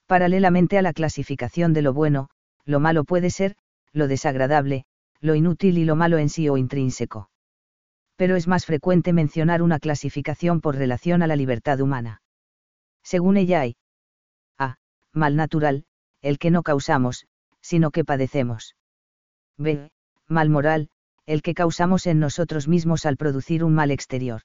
Paralelamente 0.08 0.78
a 0.78 0.82
la 0.82 0.94
clasificación 0.94 1.74
de 1.74 1.82
lo 1.82 1.94
bueno, 1.94 2.30
lo 2.64 2.80
malo 2.80 3.04
puede 3.04 3.30
ser, 3.30 3.58
lo 3.92 4.08
desagradable, 4.08 4.86
lo 5.20 5.36
inútil 5.36 5.78
y 5.78 5.84
lo 5.84 5.98
malo 5.98 6.18
en 6.18 6.30
sí 6.30 6.48
o 6.48 6.56
intrínseco. 6.56 7.30
Pero 8.16 8.38
es 8.38 8.48
más 8.48 8.66
frecuente 8.66 9.12
mencionar 9.12 9.62
una 9.62 9.80
clasificación 9.80 10.62
por 10.62 10.76
relación 10.76 11.24
a 11.24 11.28
la 11.28 11.36
libertad 11.36 11.82
humana. 11.82 12.22
Según 13.04 13.36
ella 13.36 13.62
hay 13.62 13.76
A. 14.58 14.78
Mal 15.12 15.36
natural, 15.36 15.84
el 16.22 16.40
que 16.40 16.52
no 16.52 16.64
causamos, 16.64 17.28
sino 17.66 17.90
que 17.90 18.06
padecemos. 18.06 18.76
B. 19.58 19.90
Mal 20.28 20.50
moral, 20.50 20.90
el 21.26 21.42
que 21.42 21.56
causamos 21.56 22.06
en 22.06 22.20
nosotros 22.20 22.68
mismos 22.68 23.08
al 23.08 23.18
producir 23.18 23.64
un 23.64 23.74
mal 23.74 23.90
exterior. 23.90 24.42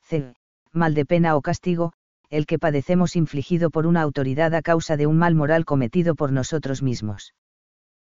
C. 0.00 0.34
Mal 0.72 0.94
de 0.94 1.04
pena 1.04 1.36
o 1.36 1.42
castigo, 1.42 1.92
el 2.30 2.46
que 2.46 2.58
padecemos 2.58 3.14
infligido 3.14 3.68
por 3.68 3.86
una 3.86 4.00
autoridad 4.00 4.54
a 4.54 4.62
causa 4.62 4.96
de 4.96 5.06
un 5.06 5.18
mal 5.18 5.34
moral 5.34 5.66
cometido 5.66 6.14
por 6.14 6.32
nosotros 6.32 6.82
mismos. 6.82 7.34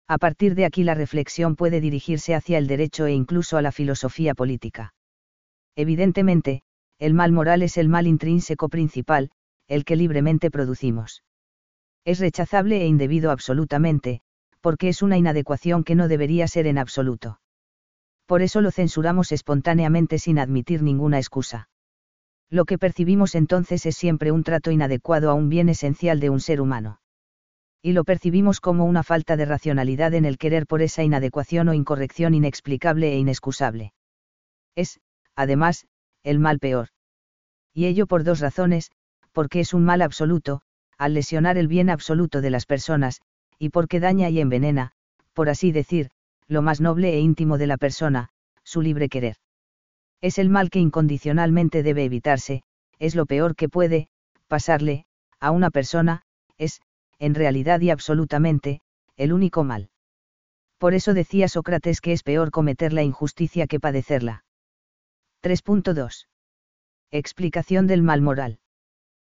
A 0.09 0.17
partir 0.17 0.55
de 0.55 0.65
aquí 0.65 0.83
la 0.83 0.95
reflexión 0.95 1.55
puede 1.55 1.83
dirigirse 1.83 2.35
hacia 2.35 2.57
el 2.57 2.67
derecho 2.67 3.05
e 3.05 3.13
incluso 3.13 3.59
a 3.59 3.63
la 3.63 3.73
filosofía 3.73 4.35
política. 4.35 4.95
Evidentemente, 5.77 6.63
el 6.99 7.13
mal 7.13 7.33
moral 7.33 7.63
es 7.63 7.77
el 7.77 7.91
mal 7.91 8.07
intrínseco 8.07 8.71
principal, 8.71 9.31
el 9.69 9.85
que 9.85 9.97
libremente 9.97 10.51
producimos. 10.51 11.23
Es 12.05 12.19
rechazable 12.19 12.83
e 12.83 12.87
indebido 12.87 13.31
absolutamente, 13.31 14.21
porque 14.61 14.89
es 14.89 15.03
una 15.03 15.19
inadecuación 15.19 15.85
que 15.85 15.95
no 15.95 16.09
debería 16.09 16.49
ser 16.49 16.67
en 16.67 16.79
absoluto. 16.79 17.41
Por 18.27 18.43
eso 18.43 18.61
lo 18.61 18.71
censuramos 18.71 19.33
espontáneamente 19.33 20.19
sin 20.19 20.39
admitir 20.39 20.83
ninguna 20.83 21.19
excusa. 21.19 21.69
Lo 22.51 22.65
que 22.65 22.79
percibimos 22.79 23.35
entonces 23.35 23.87
es 23.87 23.97
siempre 23.97 24.33
un 24.33 24.45
trato 24.45 24.71
inadecuado 24.71 25.31
a 25.31 25.35
un 25.35 25.49
bien 25.49 25.69
esencial 25.69 26.21
de 26.21 26.31
un 26.31 26.41
ser 26.41 26.61
humano 26.61 27.01
y 27.83 27.93
lo 27.93 28.05
percibimos 28.05 28.61
como 28.61 28.85
una 28.85 29.03
falta 29.03 29.37
de 29.37 29.45
racionalidad 29.45 30.15
en 30.15 30.25
el 30.25 30.39
querer 30.39 30.67
por 30.67 30.83
esa 30.83 31.03
inadecuación 31.03 31.69
o 31.69 31.75
incorrección 31.75 32.33
inexplicable 32.33 33.13
e 33.13 33.19
inexcusable. 33.19 33.93
Es, 34.77 35.01
además, 35.35 35.87
el 36.23 36.39
mal 36.39 36.61
peor. 36.61 36.89
Y 37.75 37.87
ello 37.87 38.07
por 38.07 38.23
dos 38.23 38.39
razones, 38.39 38.93
porque 39.33 39.59
es 39.59 39.75
un 39.75 39.85
mal 39.85 40.01
absoluto, 40.01 40.63
al 40.99 41.15
lesionar 41.15 41.59
el 41.59 41.69
bien 41.69 41.91
absoluto 41.91 42.41
de 42.41 42.51
las 42.51 42.67
personas, 42.67 43.21
y 43.59 43.71
porque 43.71 44.01
daña 44.01 44.29
y 44.29 44.41
envenena, 44.41 44.93
por 45.33 45.49
así 45.49 45.73
decir, 45.73 46.11
lo 46.49 46.63
más 46.63 46.81
noble 46.81 47.15
e 47.15 47.21
íntimo 47.21 47.59
de 47.59 47.67
la 47.67 47.77
persona, 47.77 48.29
su 48.65 48.83
libre 48.83 49.09
querer. 49.09 49.37
Es 50.21 50.39
el 50.39 50.49
mal 50.49 50.71
que 50.71 50.79
incondicionalmente 50.79 51.83
debe 51.83 52.05
evitarse, 52.05 52.63
es 52.99 53.15
lo 53.15 53.27
peor 53.27 53.57
que 53.57 53.69
puede, 53.69 54.09
pasarle, 54.47 55.07
a 55.41 55.51
una 55.51 55.71
persona, 55.71 56.23
es, 56.59 56.81
en 57.19 57.35
realidad 57.35 57.81
y 57.81 57.91
absolutamente, 57.91 58.81
el 59.17 59.33
único 59.33 59.65
mal. 59.65 59.91
Por 60.79 60.95
eso 60.95 61.15
decía 61.15 61.49
Sócrates 61.49 62.01
que 62.01 62.13
es 62.13 62.23
peor 62.23 62.51
cometer 62.51 62.93
la 62.93 63.03
injusticia 63.03 63.67
que 63.67 63.81
padecerla. 63.81 64.45
3.2. 65.43 66.27
Explicación 67.11 67.87
del 67.87 68.03
mal 68.03 68.23
moral. 68.23 68.59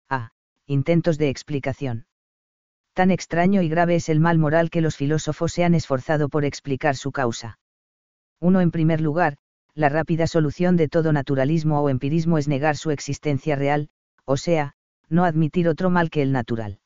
A. 0.09 0.31
Intentos 0.69 1.17
de 1.17 1.29
explicación. 1.29 2.07
Tan 2.93 3.09
extraño 3.09 3.61
y 3.61 3.69
grave 3.69 3.95
es 3.95 4.09
el 4.09 4.19
mal 4.19 4.37
moral 4.37 4.69
que 4.69 4.81
los 4.81 4.97
filósofos 4.97 5.53
se 5.53 5.63
han 5.63 5.73
esforzado 5.73 6.27
por 6.27 6.43
explicar 6.43 6.97
su 6.97 7.13
causa. 7.13 7.57
Uno 8.41 8.59
en 8.59 8.71
primer 8.71 8.99
lugar, 8.99 9.37
la 9.75 9.87
rápida 9.87 10.27
solución 10.27 10.75
de 10.75 10.89
todo 10.89 11.13
naturalismo 11.13 11.79
o 11.79 11.87
empirismo 11.87 12.37
es 12.37 12.49
negar 12.49 12.75
su 12.75 12.91
existencia 12.91 13.55
real, 13.55 13.87
o 14.25 14.35
sea, 14.35 14.73
no 15.07 15.23
admitir 15.23 15.69
otro 15.69 15.89
mal 15.89 16.09
que 16.09 16.21
el 16.21 16.33
natural. 16.33 16.79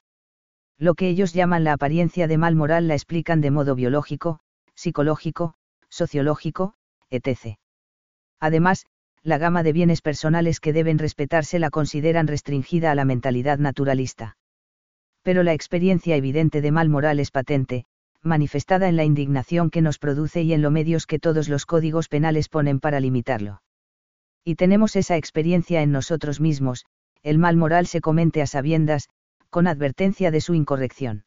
Lo 0.77 0.93
que 0.93 1.09
ellos 1.09 1.33
llaman 1.33 1.63
la 1.63 1.73
apariencia 1.73 2.27
de 2.27 2.37
mal 2.37 2.55
moral 2.55 2.87
la 2.87 2.93
explican 2.93 3.41
de 3.41 3.49
modo 3.49 3.73
biológico, 3.73 4.41
psicológico, 4.75 5.55
sociológico, 5.89 6.75
etc. 7.09 7.57
Además, 8.39 8.85
la 9.23 9.37
gama 9.37 9.63
de 9.63 9.73
bienes 9.73 10.01
personales 10.01 10.59
que 10.59 10.73
deben 10.73 10.97
respetarse 10.97 11.59
la 11.59 11.69
consideran 11.69 12.27
restringida 12.27 12.91
a 12.91 12.95
la 12.95 13.05
mentalidad 13.05 13.59
naturalista. 13.59 14.37
Pero 15.21 15.43
la 15.43 15.53
experiencia 15.53 16.15
evidente 16.15 16.61
de 16.61 16.71
mal 16.71 16.89
moral 16.89 17.19
es 17.19 17.29
patente, 17.29 17.85
manifestada 18.23 18.89
en 18.89 18.95
la 18.95 19.03
indignación 19.03 19.69
que 19.69 19.81
nos 19.81 19.99
produce 19.99 20.41
y 20.41 20.53
en 20.53 20.61
los 20.61 20.71
medios 20.71 21.05
que 21.05 21.19
todos 21.19 21.49
los 21.49 21.65
códigos 21.65 22.07
penales 22.07 22.49
ponen 22.49 22.79
para 22.79 22.99
limitarlo. 22.99 23.61
Y 24.43 24.55
tenemos 24.55 24.95
esa 24.95 25.17
experiencia 25.17 25.83
en 25.83 25.91
nosotros 25.91 26.39
mismos, 26.39 26.85
el 27.21 27.37
mal 27.37 27.57
moral 27.57 27.85
se 27.85 28.01
comente 28.01 28.41
a 28.41 28.47
sabiendas, 28.47 29.09
con 29.51 29.67
advertencia 29.67 30.31
de 30.31 30.41
su 30.41 30.55
incorrección. 30.55 31.25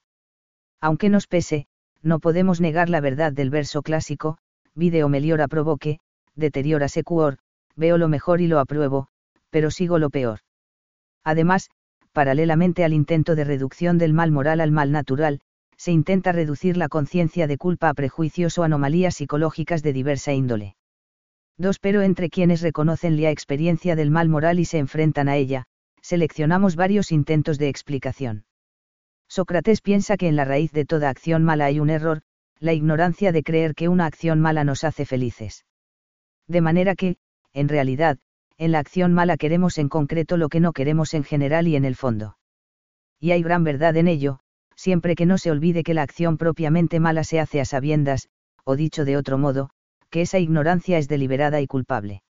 Aunque 0.81 1.09
nos 1.09 1.29
pese, 1.29 1.67
no 2.03 2.19
podemos 2.19 2.61
negar 2.61 2.91
la 2.91 3.01
verdad 3.01 3.33
del 3.33 3.51
verso 3.51 3.83
clásico, 3.83 4.39
video 4.75 5.09
meliora 5.09 5.47
provoque, 5.47 6.01
deteriora 6.35 6.89
secuor, 6.89 7.39
veo 7.77 7.99
lo 7.99 8.09
mejor 8.09 8.41
y 8.41 8.47
lo 8.47 8.59
apruebo, 8.61 9.09
pero 9.51 9.71
sigo 9.71 9.99
lo 9.99 10.11
peor. 10.11 10.41
Además, 11.25 11.71
paralelamente 12.13 12.85
al 12.85 12.93
intento 12.93 13.35
de 13.35 13.45
reducción 13.45 13.99
del 13.99 14.13
mal 14.13 14.31
moral 14.31 14.61
al 14.61 14.71
mal 14.71 14.93
natural, 14.93 15.41
se 15.77 15.93
intenta 15.93 16.33
reducir 16.33 16.77
la 16.77 16.89
conciencia 16.89 17.47
de 17.47 17.59
culpa 17.59 17.89
a 17.89 17.95
prejuicios 17.95 18.59
o 18.59 18.63
anomalías 18.63 19.17
psicológicas 19.17 19.83
de 19.83 19.93
diversa 19.93 20.33
índole. 20.33 20.77
2. 21.59 21.79
Pero 21.79 22.03
entre 22.03 22.31
quienes 22.31 22.63
reconocen 22.63 23.21
la 23.21 23.31
experiencia 23.31 23.97
del 23.97 24.11
mal 24.11 24.29
moral 24.29 24.59
y 24.59 24.65
se 24.65 24.79
enfrentan 24.79 25.29
a 25.29 25.37
ella, 25.37 25.65
seleccionamos 26.01 26.77
varios 26.77 27.13
intentos 27.13 27.59
de 27.59 27.69
explicación. 27.69 28.45
Sócrates 29.29 29.81
piensa 29.81 30.17
que 30.17 30.29
en 30.29 30.37
la 30.37 30.45
raíz 30.45 30.73
de 30.73 30.85
toda 30.85 31.09
acción 31.09 31.45
mala 31.45 31.67
hay 31.67 31.81
un 31.81 31.91
error, 31.91 32.23
la 32.61 32.73
ignorancia 32.73 33.33
de 33.33 33.43
creer 33.43 33.75
que 33.75 33.89
una 33.89 34.07
acción 34.07 34.41
mala 34.41 34.65
nos 34.65 34.85
hace 34.85 35.07
felices. 35.07 35.65
De 36.47 36.61
manera 36.61 36.95
que, 36.95 37.17
en 37.55 37.69
realidad, 37.69 38.19
en 38.59 38.73
la 38.73 38.81
acción 38.81 39.15
mala 39.15 39.37
queremos 39.37 39.79
en 39.79 39.89
concreto 39.89 40.37
lo 40.37 40.49
que 40.49 40.61
no 40.61 40.73
queremos 40.73 41.15
en 41.15 41.25
general 41.25 41.67
y 41.67 41.77
en 41.77 41.85
el 41.85 41.97
fondo. 41.97 42.37
Y 43.19 43.31
hay 43.31 43.43
gran 43.43 43.65
verdad 43.65 43.97
en 43.97 44.09
ello, 44.09 44.41
siempre 44.77 45.15
que 45.15 45.27
no 45.27 45.39
se 45.39 45.51
olvide 45.51 45.83
que 45.83 45.95
la 45.95 46.03
acción 46.03 46.37
propiamente 46.37 47.01
mala 47.01 47.25
se 47.25 47.41
hace 47.41 47.61
a 47.61 47.65
sabiendas, 47.65 48.29
o 48.65 48.77
dicho 48.77 49.05
de 49.05 49.17
otro 49.17 49.39
modo, 49.39 49.71
que 50.11 50.21
esa 50.21 50.39
ignorancia 50.39 50.99
es 50.99 51.09
deliberada 51.09 51.61
y 51.61 51.67
culpable. 51.67 52.23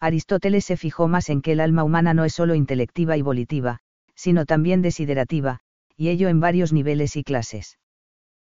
Aristóteles 0.00 0.64
se 0.64 0.76
fijó 0.76 1.08
más 1.08 1.28
en 1.28 1.42
que 1.42 1.52
el 1.52 1.60
alma 1.60 1.84
humana 1.84 2.14
no 2.14 2.24
es 2.24 2.34
solo 2.34 2.54
intelectiva 2.54 3.16
y 3.16 3.22
volitiva, 3.22 3.80
sino 4.14 4.46
también 4.46 4.82
desiderativa, 4.82 5.60
y 5.96 6.08
ello 6.08 6.28
en 6.28 6.40
varios 6.40 6.72
niveles 6.72 7.16
y 7.16 7.24
clases. 7.24 7.78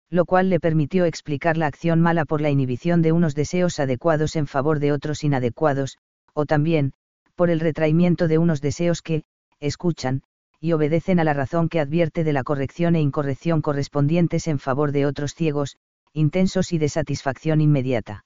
Lo 0.10 0.26
cual 0.26 0.50
le 0.50 0.60
permitió 0.60 1.06
explicar 1.06 1.58
la 1.58 1.67
acción 1.67 2.02
mala 2.02 2.26
por 2.26 2.41
la 2.41 2.50
inhibición 2.50 3.02
de 3.02 3.12
unos 3.12 3.36
deseos 3.36 3.80
adecuados 3.80 4.36
en 4.36 4.48
favor 4.48 4.80
de 4.80 4.91
otros 4.91 5.24
inadecuados, 5.24 5.98
o 6.34 6.45
también, 6.45 6.93
por 7.36 7.50
el 7.50 7.60
retraimiento 7.60 8.28
de 8.28 8.38
unos 8.38 8.62
deseos 8.62 9.02
que, 9.02 9.24
escuchan, 9.60 10.24
y 10.60 10.74
obedecen 10.74 11.19
a 11.19 11.24
la 11.24 11.34
razón 11.34 11.69
que 11.69 11.80
advierte 11.80 12.24
de 12.24 12.34
la 12.34 12.43
corrección 12.43 12.95
e 12.95 13.02
incorrección 13.02 13.62
correspondientes 13.62 14.48
en 14.48 14.60
favor 14.60 14.91
de 14.91 15.06
otros 15.06 15.34
ciegos, 15.36 15.78
intensos 16.13 16.74
y 16.74 16.80
de 16.80 16.89
satisfacción 16.89 17.62
inmediata. 17.62 18.26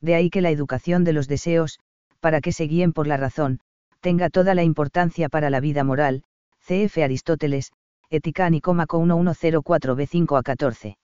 De 0.00 0.14
ahí 0.14 0.30
que 0.30 0.40
la 0.40 0.50
educación 0.50 1.04
de 1.04 1.12
los 1.12 1.28
deseos, 1.28 1.78
para 2.20 2.40
que 2.40 2.52
se 2.52 2.64
guíen 2.64 2.92
por 2.92 3.06
la 3.06 3.16
razón, 3.16 3.60
tenga 4.00 4.30
toda 4.30 4.54
la 4.54 4.64
importancia 4.64 5.28
para 5.28 5.50
la 5.50 5.60
vida 5.60 5.84
moral, 5.84 6.24
CF 6.66 6.98
Aristóteles, 6.98 7.72
Ética 8.10 8.50
Nicomaco 8.50 9.00
1104b5 9.00 10.38
a 10.38 10.42
14. 10.42 10.96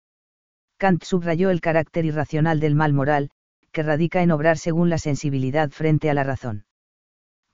Kant 0.78 1.02
subrayó 1.04 1.50
el 1.50 1.60
carácter 1.60 2.04
irracional 2.04 2.60
del 2.60 2.74
mal 2.74 2.92
moral, 2.92 3.30
que 3.72 3.82
radica 3.82 4.22
en 4.22 4.30
obrar 4.30 4.58
según 4.58 4.90
la 4.90 4.98
sensibilidad 4.98 5.70
frente 5.70 6.10
a 6.10 6.14
la 6.14 6.24
razón. 6.24 6.64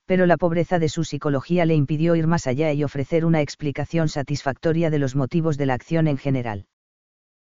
Pero 0.06 0.26
la 0.26 0.36
pobreza 0.36 0.78
de 0.78 0.88
su 0.88 1.04
psicología 1.04 1.64
le 1.64 1.74
impidió 1.74 2.14
ir 2.16 2.26
más 2.26 2.46
allá 2.46 2.72
y 2.72 2.84
ofrecer 2.84 3.24
una 3.24 3.40
explicación 3.40 4.08
satisfactoria 4.08 4.90
de 4.90 4.98
los 4.98 5.16
motivos 5.16 5.56
de 5.56 5.66
la 5.66 5.74
acción 5.74 6.08
en 6.08 6.18
general. 6.18 6.66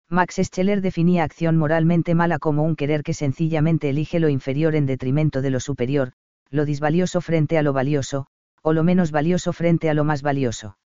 Max 0.10 0.40
Scheler 0.44 0.82
definía 0.82 1.24
acción 1.24 1.58
moralmente 1.58 2.14
mala 2.16 2.38
como 2.38 2.64
un 2.64 2.76
querer 2.76 3.02
que 3.02 3.14
sencillamente 3.14 3.90
elige 3.90 4.20
lo 4.20 4.30
inferior 4.30 4.76
en 4.76 4.86
detrimento 4.86 5.42
de 5.42 5.50
lo 5.50 5.60
superior, 5.60 6.12
lo 6.50 6.66
disvalioso 6.66 7.22
frente 7.22 7.58
a 7.58 7.62
lo 7.62 7.74
valioso, 7.74 8.28
o 8.62 8.74
lo 8.74 8.84
menos 8.84 9.12
valioso 9.12 9.54
frente 9.54 9.90
a 9.90 9.94
lo 9.94 10.04
más 10.04 10.22
valioso. 10.22 10.78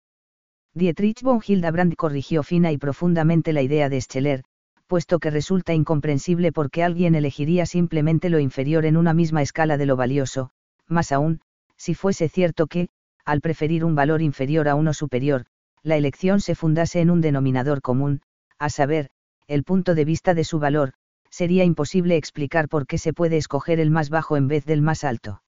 Dietrich 0.77 1.21
von 1.21 1.39
Hildebrand 1.41 1.95
corrigió 1.95 2.43
fina 2.43 2.73
y 2.73 2.77
profundamente 2.77 3.53
la 3.53 3.61
idea 3.61 3.87
de 3.87 4.01
Scheler, 4.01 4.43
puesto 4.87 5.19
que 5.19 5.31
resulta 5.31 5.73
incomprensible 5.73 6.51
por 6.51 6.69
qué 6.69 6.83
alguien 6.83 7.15
elegiría 7.15 7.65
simplemente 7.65 8.29
lo 8.29 8.39
inferior 8.39 8.85
en 8.85 8.97
una 8.97 9.13
misma 9.13 9.41
escala 9.41 9.77
de 9.77 9.85
lo 9.85 9.95
valioso, 9.95 10.51
más 10.85 11.13
aún, 11.13 11.39
si 11.77 11.93
fuese 11.95 12.27
cierto 12.27 12.67
que, 12.67 12.89
al 13.23 13.39
preferir 13.39 13.85
un 13.85 13.95
valor 13.95 14.21
inferior 14.21 14.67
a 14.67 14.75
uno 14.75 14.93
superior, 14.93 15.45
la 15.81 15.95
elección 15.95 16.41
se 16.41 16.55
fundase 16.55 16.99
en 16.99 17.09
un 17.09 17.21
denominador 17.21 17.81
común, 17.81 18.21
a 18.59 18.69
saber, 18.69 19.11
el 19.47 19.63
punto 19.63 19.95
de 19.95 20.03
vista 20.03 20.33
de 20.33 20.43
su 20.43 20.59
valor, 20.59 20.91
sería 21.29 21.63
imposible 21.63 22.17
explicar 22.17 22.67
por 22.67 22.85
qué 22.85 22.97
se 22.97 23.13
puede 23.13 23.37
escoger 23.37 23.79
el 23.79 23.91
más 23.91 24.09
bajo 24.09 24.35
en 24.35 24.49
vez 24.49 24.65
del 24.65 24.81
más 24.81 25.05
alto. 25.05 25.41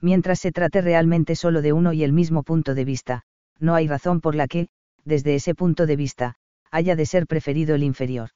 Mientras 0.00 0.40
se 0.40 0.50
trate 0.50 0.80
realmente 0.80 1.36
solo 1.36 1.62
de 1.62 1.72
uno 1.72 1.92
y 1.92 2.02
el 2.02 2.12
mismo 2.12 2.42
punto 2.42 2.74
de 2.74 2.84
vista, 2.84 3.24
no 3.60 3.74
hay 3.74 3.86
razón 3.86 4.20
por 4.20 4.34
la 4.34 4.48
que, 4.48 4.68
desde 5.04 5.34
ese 5.34 5.54
punto 5.54 5.86
de 5.86 5.96
vista, 5.96 6.34
haya 6.70 6.96
de 6.96 7.06
ser 7.06 7.26
preferido 7.26 7.74
el 7.74 7.82
inferior. 7.82 8.30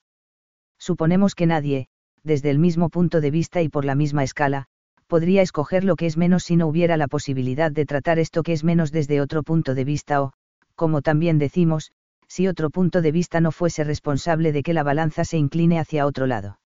Suponemos 0.78 1.34
que 1.34 1.46
nadie, 1.46 1.88
desde 2.22 2.50
el 2.50 2.58
mismo 2.58 2.88
punto 2.88 3.20
de 3.20 3.30
vista 3.30 3.62
y 3.62 3.68
por 3.68 3.84
la 3.84 3.94
misma 3.94 4.22
escala, 4.22 4.66
podría 5.06 5.42
escoger 5.42 5.84
lo 5.84 5.96
que 5.96 6.06
es 6.06 6.16
menos 6.16 6.44
si 6.44 6.56
no 6.56 6.66
hubiera 6.66 6.96
la 6.96 7.08
posibilidad 7.08 7.70
de 7.70 7.86
tratar 7.86 8.18
esto 8.18 8.42
que 8.42 8.52
es 8.52 8.64
menos 8.64 8.90
desde 8.92 9.20
otro 9.20 9.42
punto 9.42 9.74
de 9.74 9.84
vista 9.84 10.22
o, 10.22 10.32
como 10.74 11.02
también 11.02 11.38
decimos, 11.38 11.92
si 12.26 12.48
otro 12.48 12.70
punto 12.70 13.02
de 13.02 13.12
vista 13.12 13.40
no 13.40 13.52
fuese 13.52 13.84
responsable 13.84 14.52
de 14.52 14.62
que 14.62 14.74
la 14.74 14.82
balanza 14.82 15.24
se 15.24 15.38
incline 15.38 15.78
hacia 15.78 16.06
otro 16.06 16.26
lado. 16.26 16.58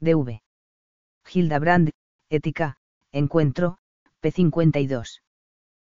DV. 0.00 0.40
Hildebrand, 1.32 1.90
Ética, 2.28 2.76
Encuentro, 3.12 3.78
p. 4.20 4.30
52. 4.30 5.22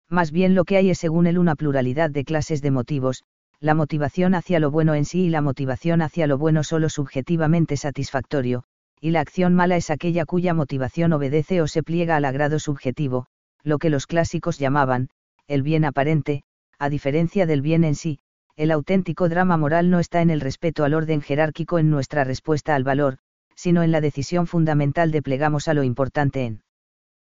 Más 0.09 0.31
bien 0.31 0.55
lo 0.55 0.65
que 0.65 0.77
hay 0.77 0.89
es 0.89 0.99
según 0.99 1.27
él 1.27 1.37
una 1.37 1.55
pluralidad 1.55 2.09
de 2.09 2.23
clases 2.23 2.61
de 2.61 2.71
motivos, 2.71 3.23
la 3.59 3.73
motivación 3.73 4.35
hacia 4.35 4.59
lo 4.59 4.69
bueno 4.69 4.93
en 4.93 5.05
sí 5.05 5.25
y 5.25 5.29
la 5.29 5.41
motivación 5.41 6.01
hacia 6.01 6.27
lo 6.27 6.37
bueno 6.37 6.63
solo 6.63 6.89
subjetivamente 6.89 7.77
satisfactorio, 7.77 8.63
y 9.01 9.11
la 9.11 9.21
acción 9.21 9.55
mala 9.55 9.77
es 9.77 9.89
aquella 9.89 10.25
cuya 10.25 10.53
motivación 10.53 11.13
obedece 11.13 11.61
o 11.61 11.67
se 11.67 11.83
pliega 11.83 12.15
al 12.15 12.25
agrado 12.25 12.59
subjetivo, 12.59 13.27
lo 13.63 13.79
que 13.79 13.89
los 13.89 14.07
clásicos 14.07 14.59
llamaban, 14.59 15.09
el 15.47 15.63
bien 15.63 15.85
aparente, 15.85 16.43
a 16.77 16.89
diferencia 16.89 17.45
del 17.45 17.61
bien 17.61 17.83
en 17.83 17.95
sí, 17.95 18.19
el 18.55 18.71
auténtico 18.71 19.27
drama 19.27 19.57
moral 19.57 19.89
no 19.89 19.99
está 19.99 20.21
en 20.21 20.29
el 20.29 20.41
respeto 20.41 20.83
al 20.83 20.93
orden 20.93 21.21
jerárquico 21.21 21.79
en 21.79 21.89
nuestra 21.89 22.23
respuesta 22.23 22.75
al 22.75 22.83
valor, 22.83 23.17
sino 23.55 23.83
en 23.83 23.91
la 23.91 24.01
decisión 24.01 24.47
fundamental 24.47 25.11
de 25.11 25.21
plegamos 25.21 25.67
a 25.67 25.73
lo 25.73 25.83
importante 25.83 26.45
en 26.45 26.61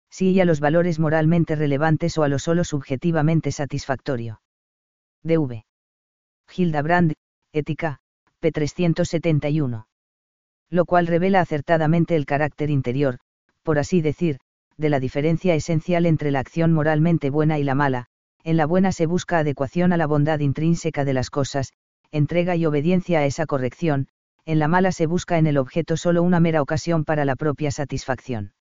sí 0.10 0.32
y 0.32 0.40
a 0.40 0.46
los 0.46 0.60
valores 0.60 1.00
moralmente 1.00 1.56
relevantes 1.56 2.18
o 2.18 2.24
a 2.24 2.28
lo 2.28 2.40
solo 2.40 2.64
subjetivamente 2.64 3.52
satisfactorio. 3.52 4.42
DV. 5.24 5.64
Hildebrand, 6.56 7.14
Ética, 7.54 8.00
p. 8.40 8.52
371. 8.52 9.88
Lo 10.70 10.86
cual 10.86 11.08
revela 11.08 11.42
acertadamente 11.42 12.16
el 12.16 12.26
carácter 12.26 12.70
interior, 12.70 13.20
por 13.64 13.80
así 13.80 14.02
decir, 14.02 14.40
de 14.78 14.90
la 14.90 15.00
diferencia 15.00 15.56
esencial 15.56 16.06
entre 16.06 16.32
la 16.32 16.40
acción 16.40 16.74
moralmente 16.74 17.30
buena 17.30 17.60
y 17.60 17.64
la 17.64 17.76
mala, 17.76 18.06
en 18.44 18.56
la 18.56 18.66
buena 18.66 18.92
se 18.92 19.06
busca 19.06 19.40
adecuación 19.40 19.92
a 19.92 19.98
la 19.98 20.08
bondad 20.08 20.40
intrínseca 20.40 21.04
de 21.06 21.14
las 21.14 21.30
cosas, 21.30 21.74
entrega 22.12 22.56
y 22.56 22.66
obediencia 22.66 23.20
a 23.20 23.26
esa 23.26 23.46
corrección, 23.46 24.08
en 24.46 24.60
la 24.60 24.68
mala 24.68 24.92
se 24.92 25.06
busca 25.06 25.38
en 25.38 25.48
el 25.48 25.58
objeto 25.58 25.98
solo 25.98 26.24
una 26.24 26.40
mera 26.40 26.62
ocasión 26.62 27.04
para 27.04 27.26
la 27.26 27.36
propia 27.36 27.72
satisfacción. 27.72 28.54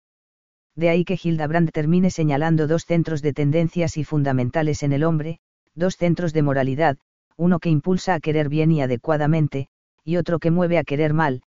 De 0.79 0.91
ahí 0.91 1.05
que 1.05 1.19
Hildebrand 1.21 1.73
termine 1.73 2.09
señalando 2.09 2.69
dos 2.69 2.85
centros 2.85 3.21
de 3.21 3.33
tendencias 3.33 3.97
y 3.97 4.05
fundamentales 4.05 4.85
en 4.85 4.93
el 4.93 5.03
hombre, 5.03 5.41
dos 5.75 5.97
centros 5.97 6.33
de 6.33 6.43
moralidad, 6.43 6.99
uno 7.37 7.59
que 7.59 7.69
impulsa 7.69 8.15
a 8.15 8.21
querer 8.21 8.49
bien 8.49 8.71
y 8.71 8.81
adecuadamente, 8.81 9.67
y 10.05 10.19
otro 10.19 10.39
que 10.39 10.53
mueve 10.53 10.79
a 10.79 10.85
querer 10.85 11.15
mal, 11.15 11.43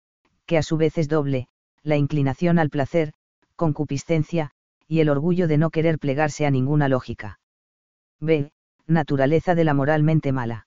que 0.47 0.57
a 0.57 0.63
su 0.63 0.77
vez 0.77 0.97
es 0.97 1.09
doble, 1.09 1.47
la 1.83 1.95
inclinación 1.95 2.57
al 2.57 2.71
placer, 2.71 3.13
concupiscencia, 3.55 4.49
y 4.87 5.01
el 5.01 5.09
orgullo 5.09 5.47
de 5.47 5.59
no 5.59 5.69
querer 5.69 5.99
plegarse 5.99 6.47
a 6.47 6.49
ninguna 6.49 6.89
lógica. 6.89 7.39
B. 8.19 8.51
Naturaleza 8.87 9.53
de 9.53 9.63
la 9.63 9.75
moralmente 9.75 10.31
mala. 10.31 10.65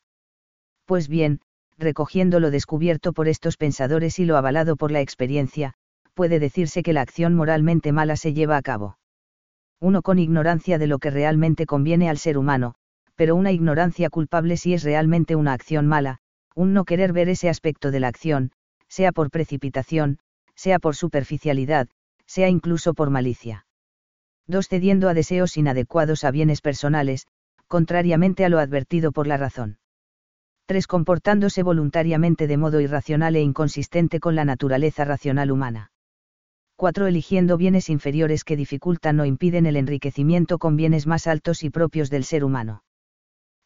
Pues 0.85 1.09
bien, 1.09 1.40
recogiendo 1.79 2.38
lo 2.38 2.53
descubierto 2.53 3.12
por 3.12 3.27
estos 3.27 3.57
pensadores 3.57 4.20
y 4.20 4.25
lo 4.25 4.37
avalado 4.37 4.77
por 4.77 4.92
la 4.92 5.01
experiencia, 5.01 5.75
puede 6.14 6.38
decirse 6.38 6.83
que 6.83 6.92
la 6.92 7.01
acción 7.01 7.35
moralmente 7.35 7.92
mala 7.92 8.16
se 8.16 8.33
lleva 8.33 8.57
a 8.57 8.62
cabo. 8.62 8.98
Uno 9.81 10.03
con 10.03 10.18
ignorancia 10.18 10.79
de 10.79 10.87
lo 10.87 10.98
que 10.98 11.11
realmente 11.11 11.66
conviene 11.66 12.09
al 12.09 12.18
ser 12.18 12.38
humano, 12.38 12.75
pero 13.16 13.37
una 13.37 13.53
ignorancia 13.53 14.11
culpable 14.11 14.57
si 14.57 14.75
es 14.75 14.83
realmente 14.83 15.37
una 15.37 15.53
acción 15.53 15.87
mala, 15.87 16.18
un 16.55 16.72
no 16.72 16.85
querer 16.85 17.12
ver 17.12 17.29
ese 17.29 17.48
aspecto 17.48 17.90
de 17.90 18.01
la 18.01 18.09
acción, 18.09 18.53
sea 18.88 19.12
por 19.12 19.31
precipitación, 19.31 20.18
sea 20.55 20.79
por 20.79 20.96
superficialidad, 20.96 21.88
sea 22.27 22.48
incluso 22.48 22.94
por 22.94 23.11
malicia. 23.11 23.66
Dos 24.46 24.68
cediendo 24.68 25.09
a 25.09 25.14
deseos 25.14 25.57
inadecuados 25.57 26.25
a 26.25 26.31
bienes 26.31 26.61
personales, 26.61 27.27
contrariamente 27.68 28.44
a 28.44 28.48
lo 28.48 28.59
advertido 28.59 29.12
por 29.12 29.27
la 29.27 29.37
razón. 29.37 29.79
3. 30.66 30.87
Comportándose 30.87 31.62
voluntariamente 31.62 32.46
de 32.46 32.57
modo 32.57 32.81
irracional 32.81 33.37
e 33.37 33.40
inconsistente 33.40 34.20
con 34.20 34.35
la 34.35 34.44
naturaleza 34.44 35.05
racional 35.05 35.51
humana. 35.51 35.92
4. 36.83 37.07
Eligiendo 37.07 37.57
bienes 37.57 37.88
inferiores 37.88 38.42
que 38.42 38.57
dificultan 38.57 39.21
o 39.21 39.25
impiden 39.25 39.66
el 39.66 39.77
enriquecimiento 39.77 40.59
con 40.59 40.75
bienes 40.75 41.07
más 41.07 41.29
altos 41.29 41.62
y 41.62 41.71
propios 41.71 42.11
del 42.11 42.25
ser 42.25 42.42
humano. 42.42 42.83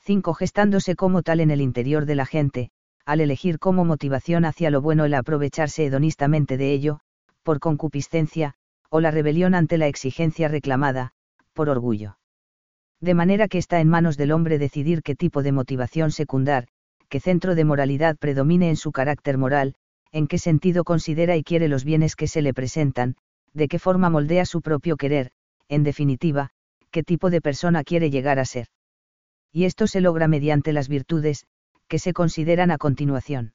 5. 0.00 0.35
Gestándose 0.35 0.96
como 0.96 1.22
tal 1.22 1.40
en 1.40 1.50
el 1.50 1.62
interior 1.62 2.05
de 2.05 2.14
la 2.14 2.26
gente, 2.26 2.68
al 3.07 3.22
elegir 3.22 3.59
como 3.59 3.87
motivación 3.87 4.44
hacia 4.44 4.68
lo 4.70 4.83
bueno 4.83 5.07
el 5.07 5.14
aprovecharse 5.14 5.87
hedonistamente 5.87 6.59
de 6.59 6.74
ello, 6.74 7.00
por 7.42 7.59
concupiscencia, 7.59 8.52
o 8.90 9.00
la 9.00 9.11
rebelión 9.11 9.55
ante 9.55 9.79
la 9.79 9.87
exigencia 9.87 10.48
reclamada, 10.48 11.12
por 11.55 11.70
orgullo. 11.70 12.18
De 13.00 13.14
manera 13.14 13.48
que 13.48 13.57
está 13.57 13.81
en 13.81 13.88
manos 13.88 14.18
del 14.18 14.31
hombre 14.31 14.59
decidir 14.59 15.02
qué 15.02 15.14
tipo 15.14 15.42
de 15.42 15.52
motivación 15.52 16.11
secundar, 16.11 16.68
qué 17.09 17.18
centro 17.20 17.55
de 17.55 17.64
moralidad 17.64 18.18
predomine 18.18 18.68
en 18.68 18.76
su 18.76 18.92
carácter 18.92 19.38
moral, 19.38 19.74
en 20.12 20.27
qué 20.27 20.38
sentido 20.38 20.85
considera 20.85 21.37
y 21.37 21.42
quiere 21.42 21.69
los 21.69 21.85
bienes 21.85 22.16
que 22.16 22.29
se 22.29 22.42
le 22.42 22.55
presentan, 22.55 23.16
de 23.53 23.69
qué 23.69 23.79
forma 23.79 24.11
moldea 24.11 24.45
su 24.45 24.62
propio 24.62 24.97
querer, 24.97 25.31
en 25.69 25.83
definitiva, 25.83 26.51
qué 26.90 27.03
tipo 27.03 27.31
de 27.31 27.40
persona 27.40 27.85
quiere 27.85 28.11
llegar 28.11 28.38
a 28.38 28.45
ser 28.45 28.69
y 29.57 29.64
esto 29.64 29.87
se 29.87 30.03
logra 30.03 30.29
mediante 30.29 30.75
las 30.75 30.87
virtudes, 30.87 31.47
que 31.88 31.99
se 31.99 32.12
consideran 32.12 32.71
a 32.71 32.77
continuación. 32.77 33.55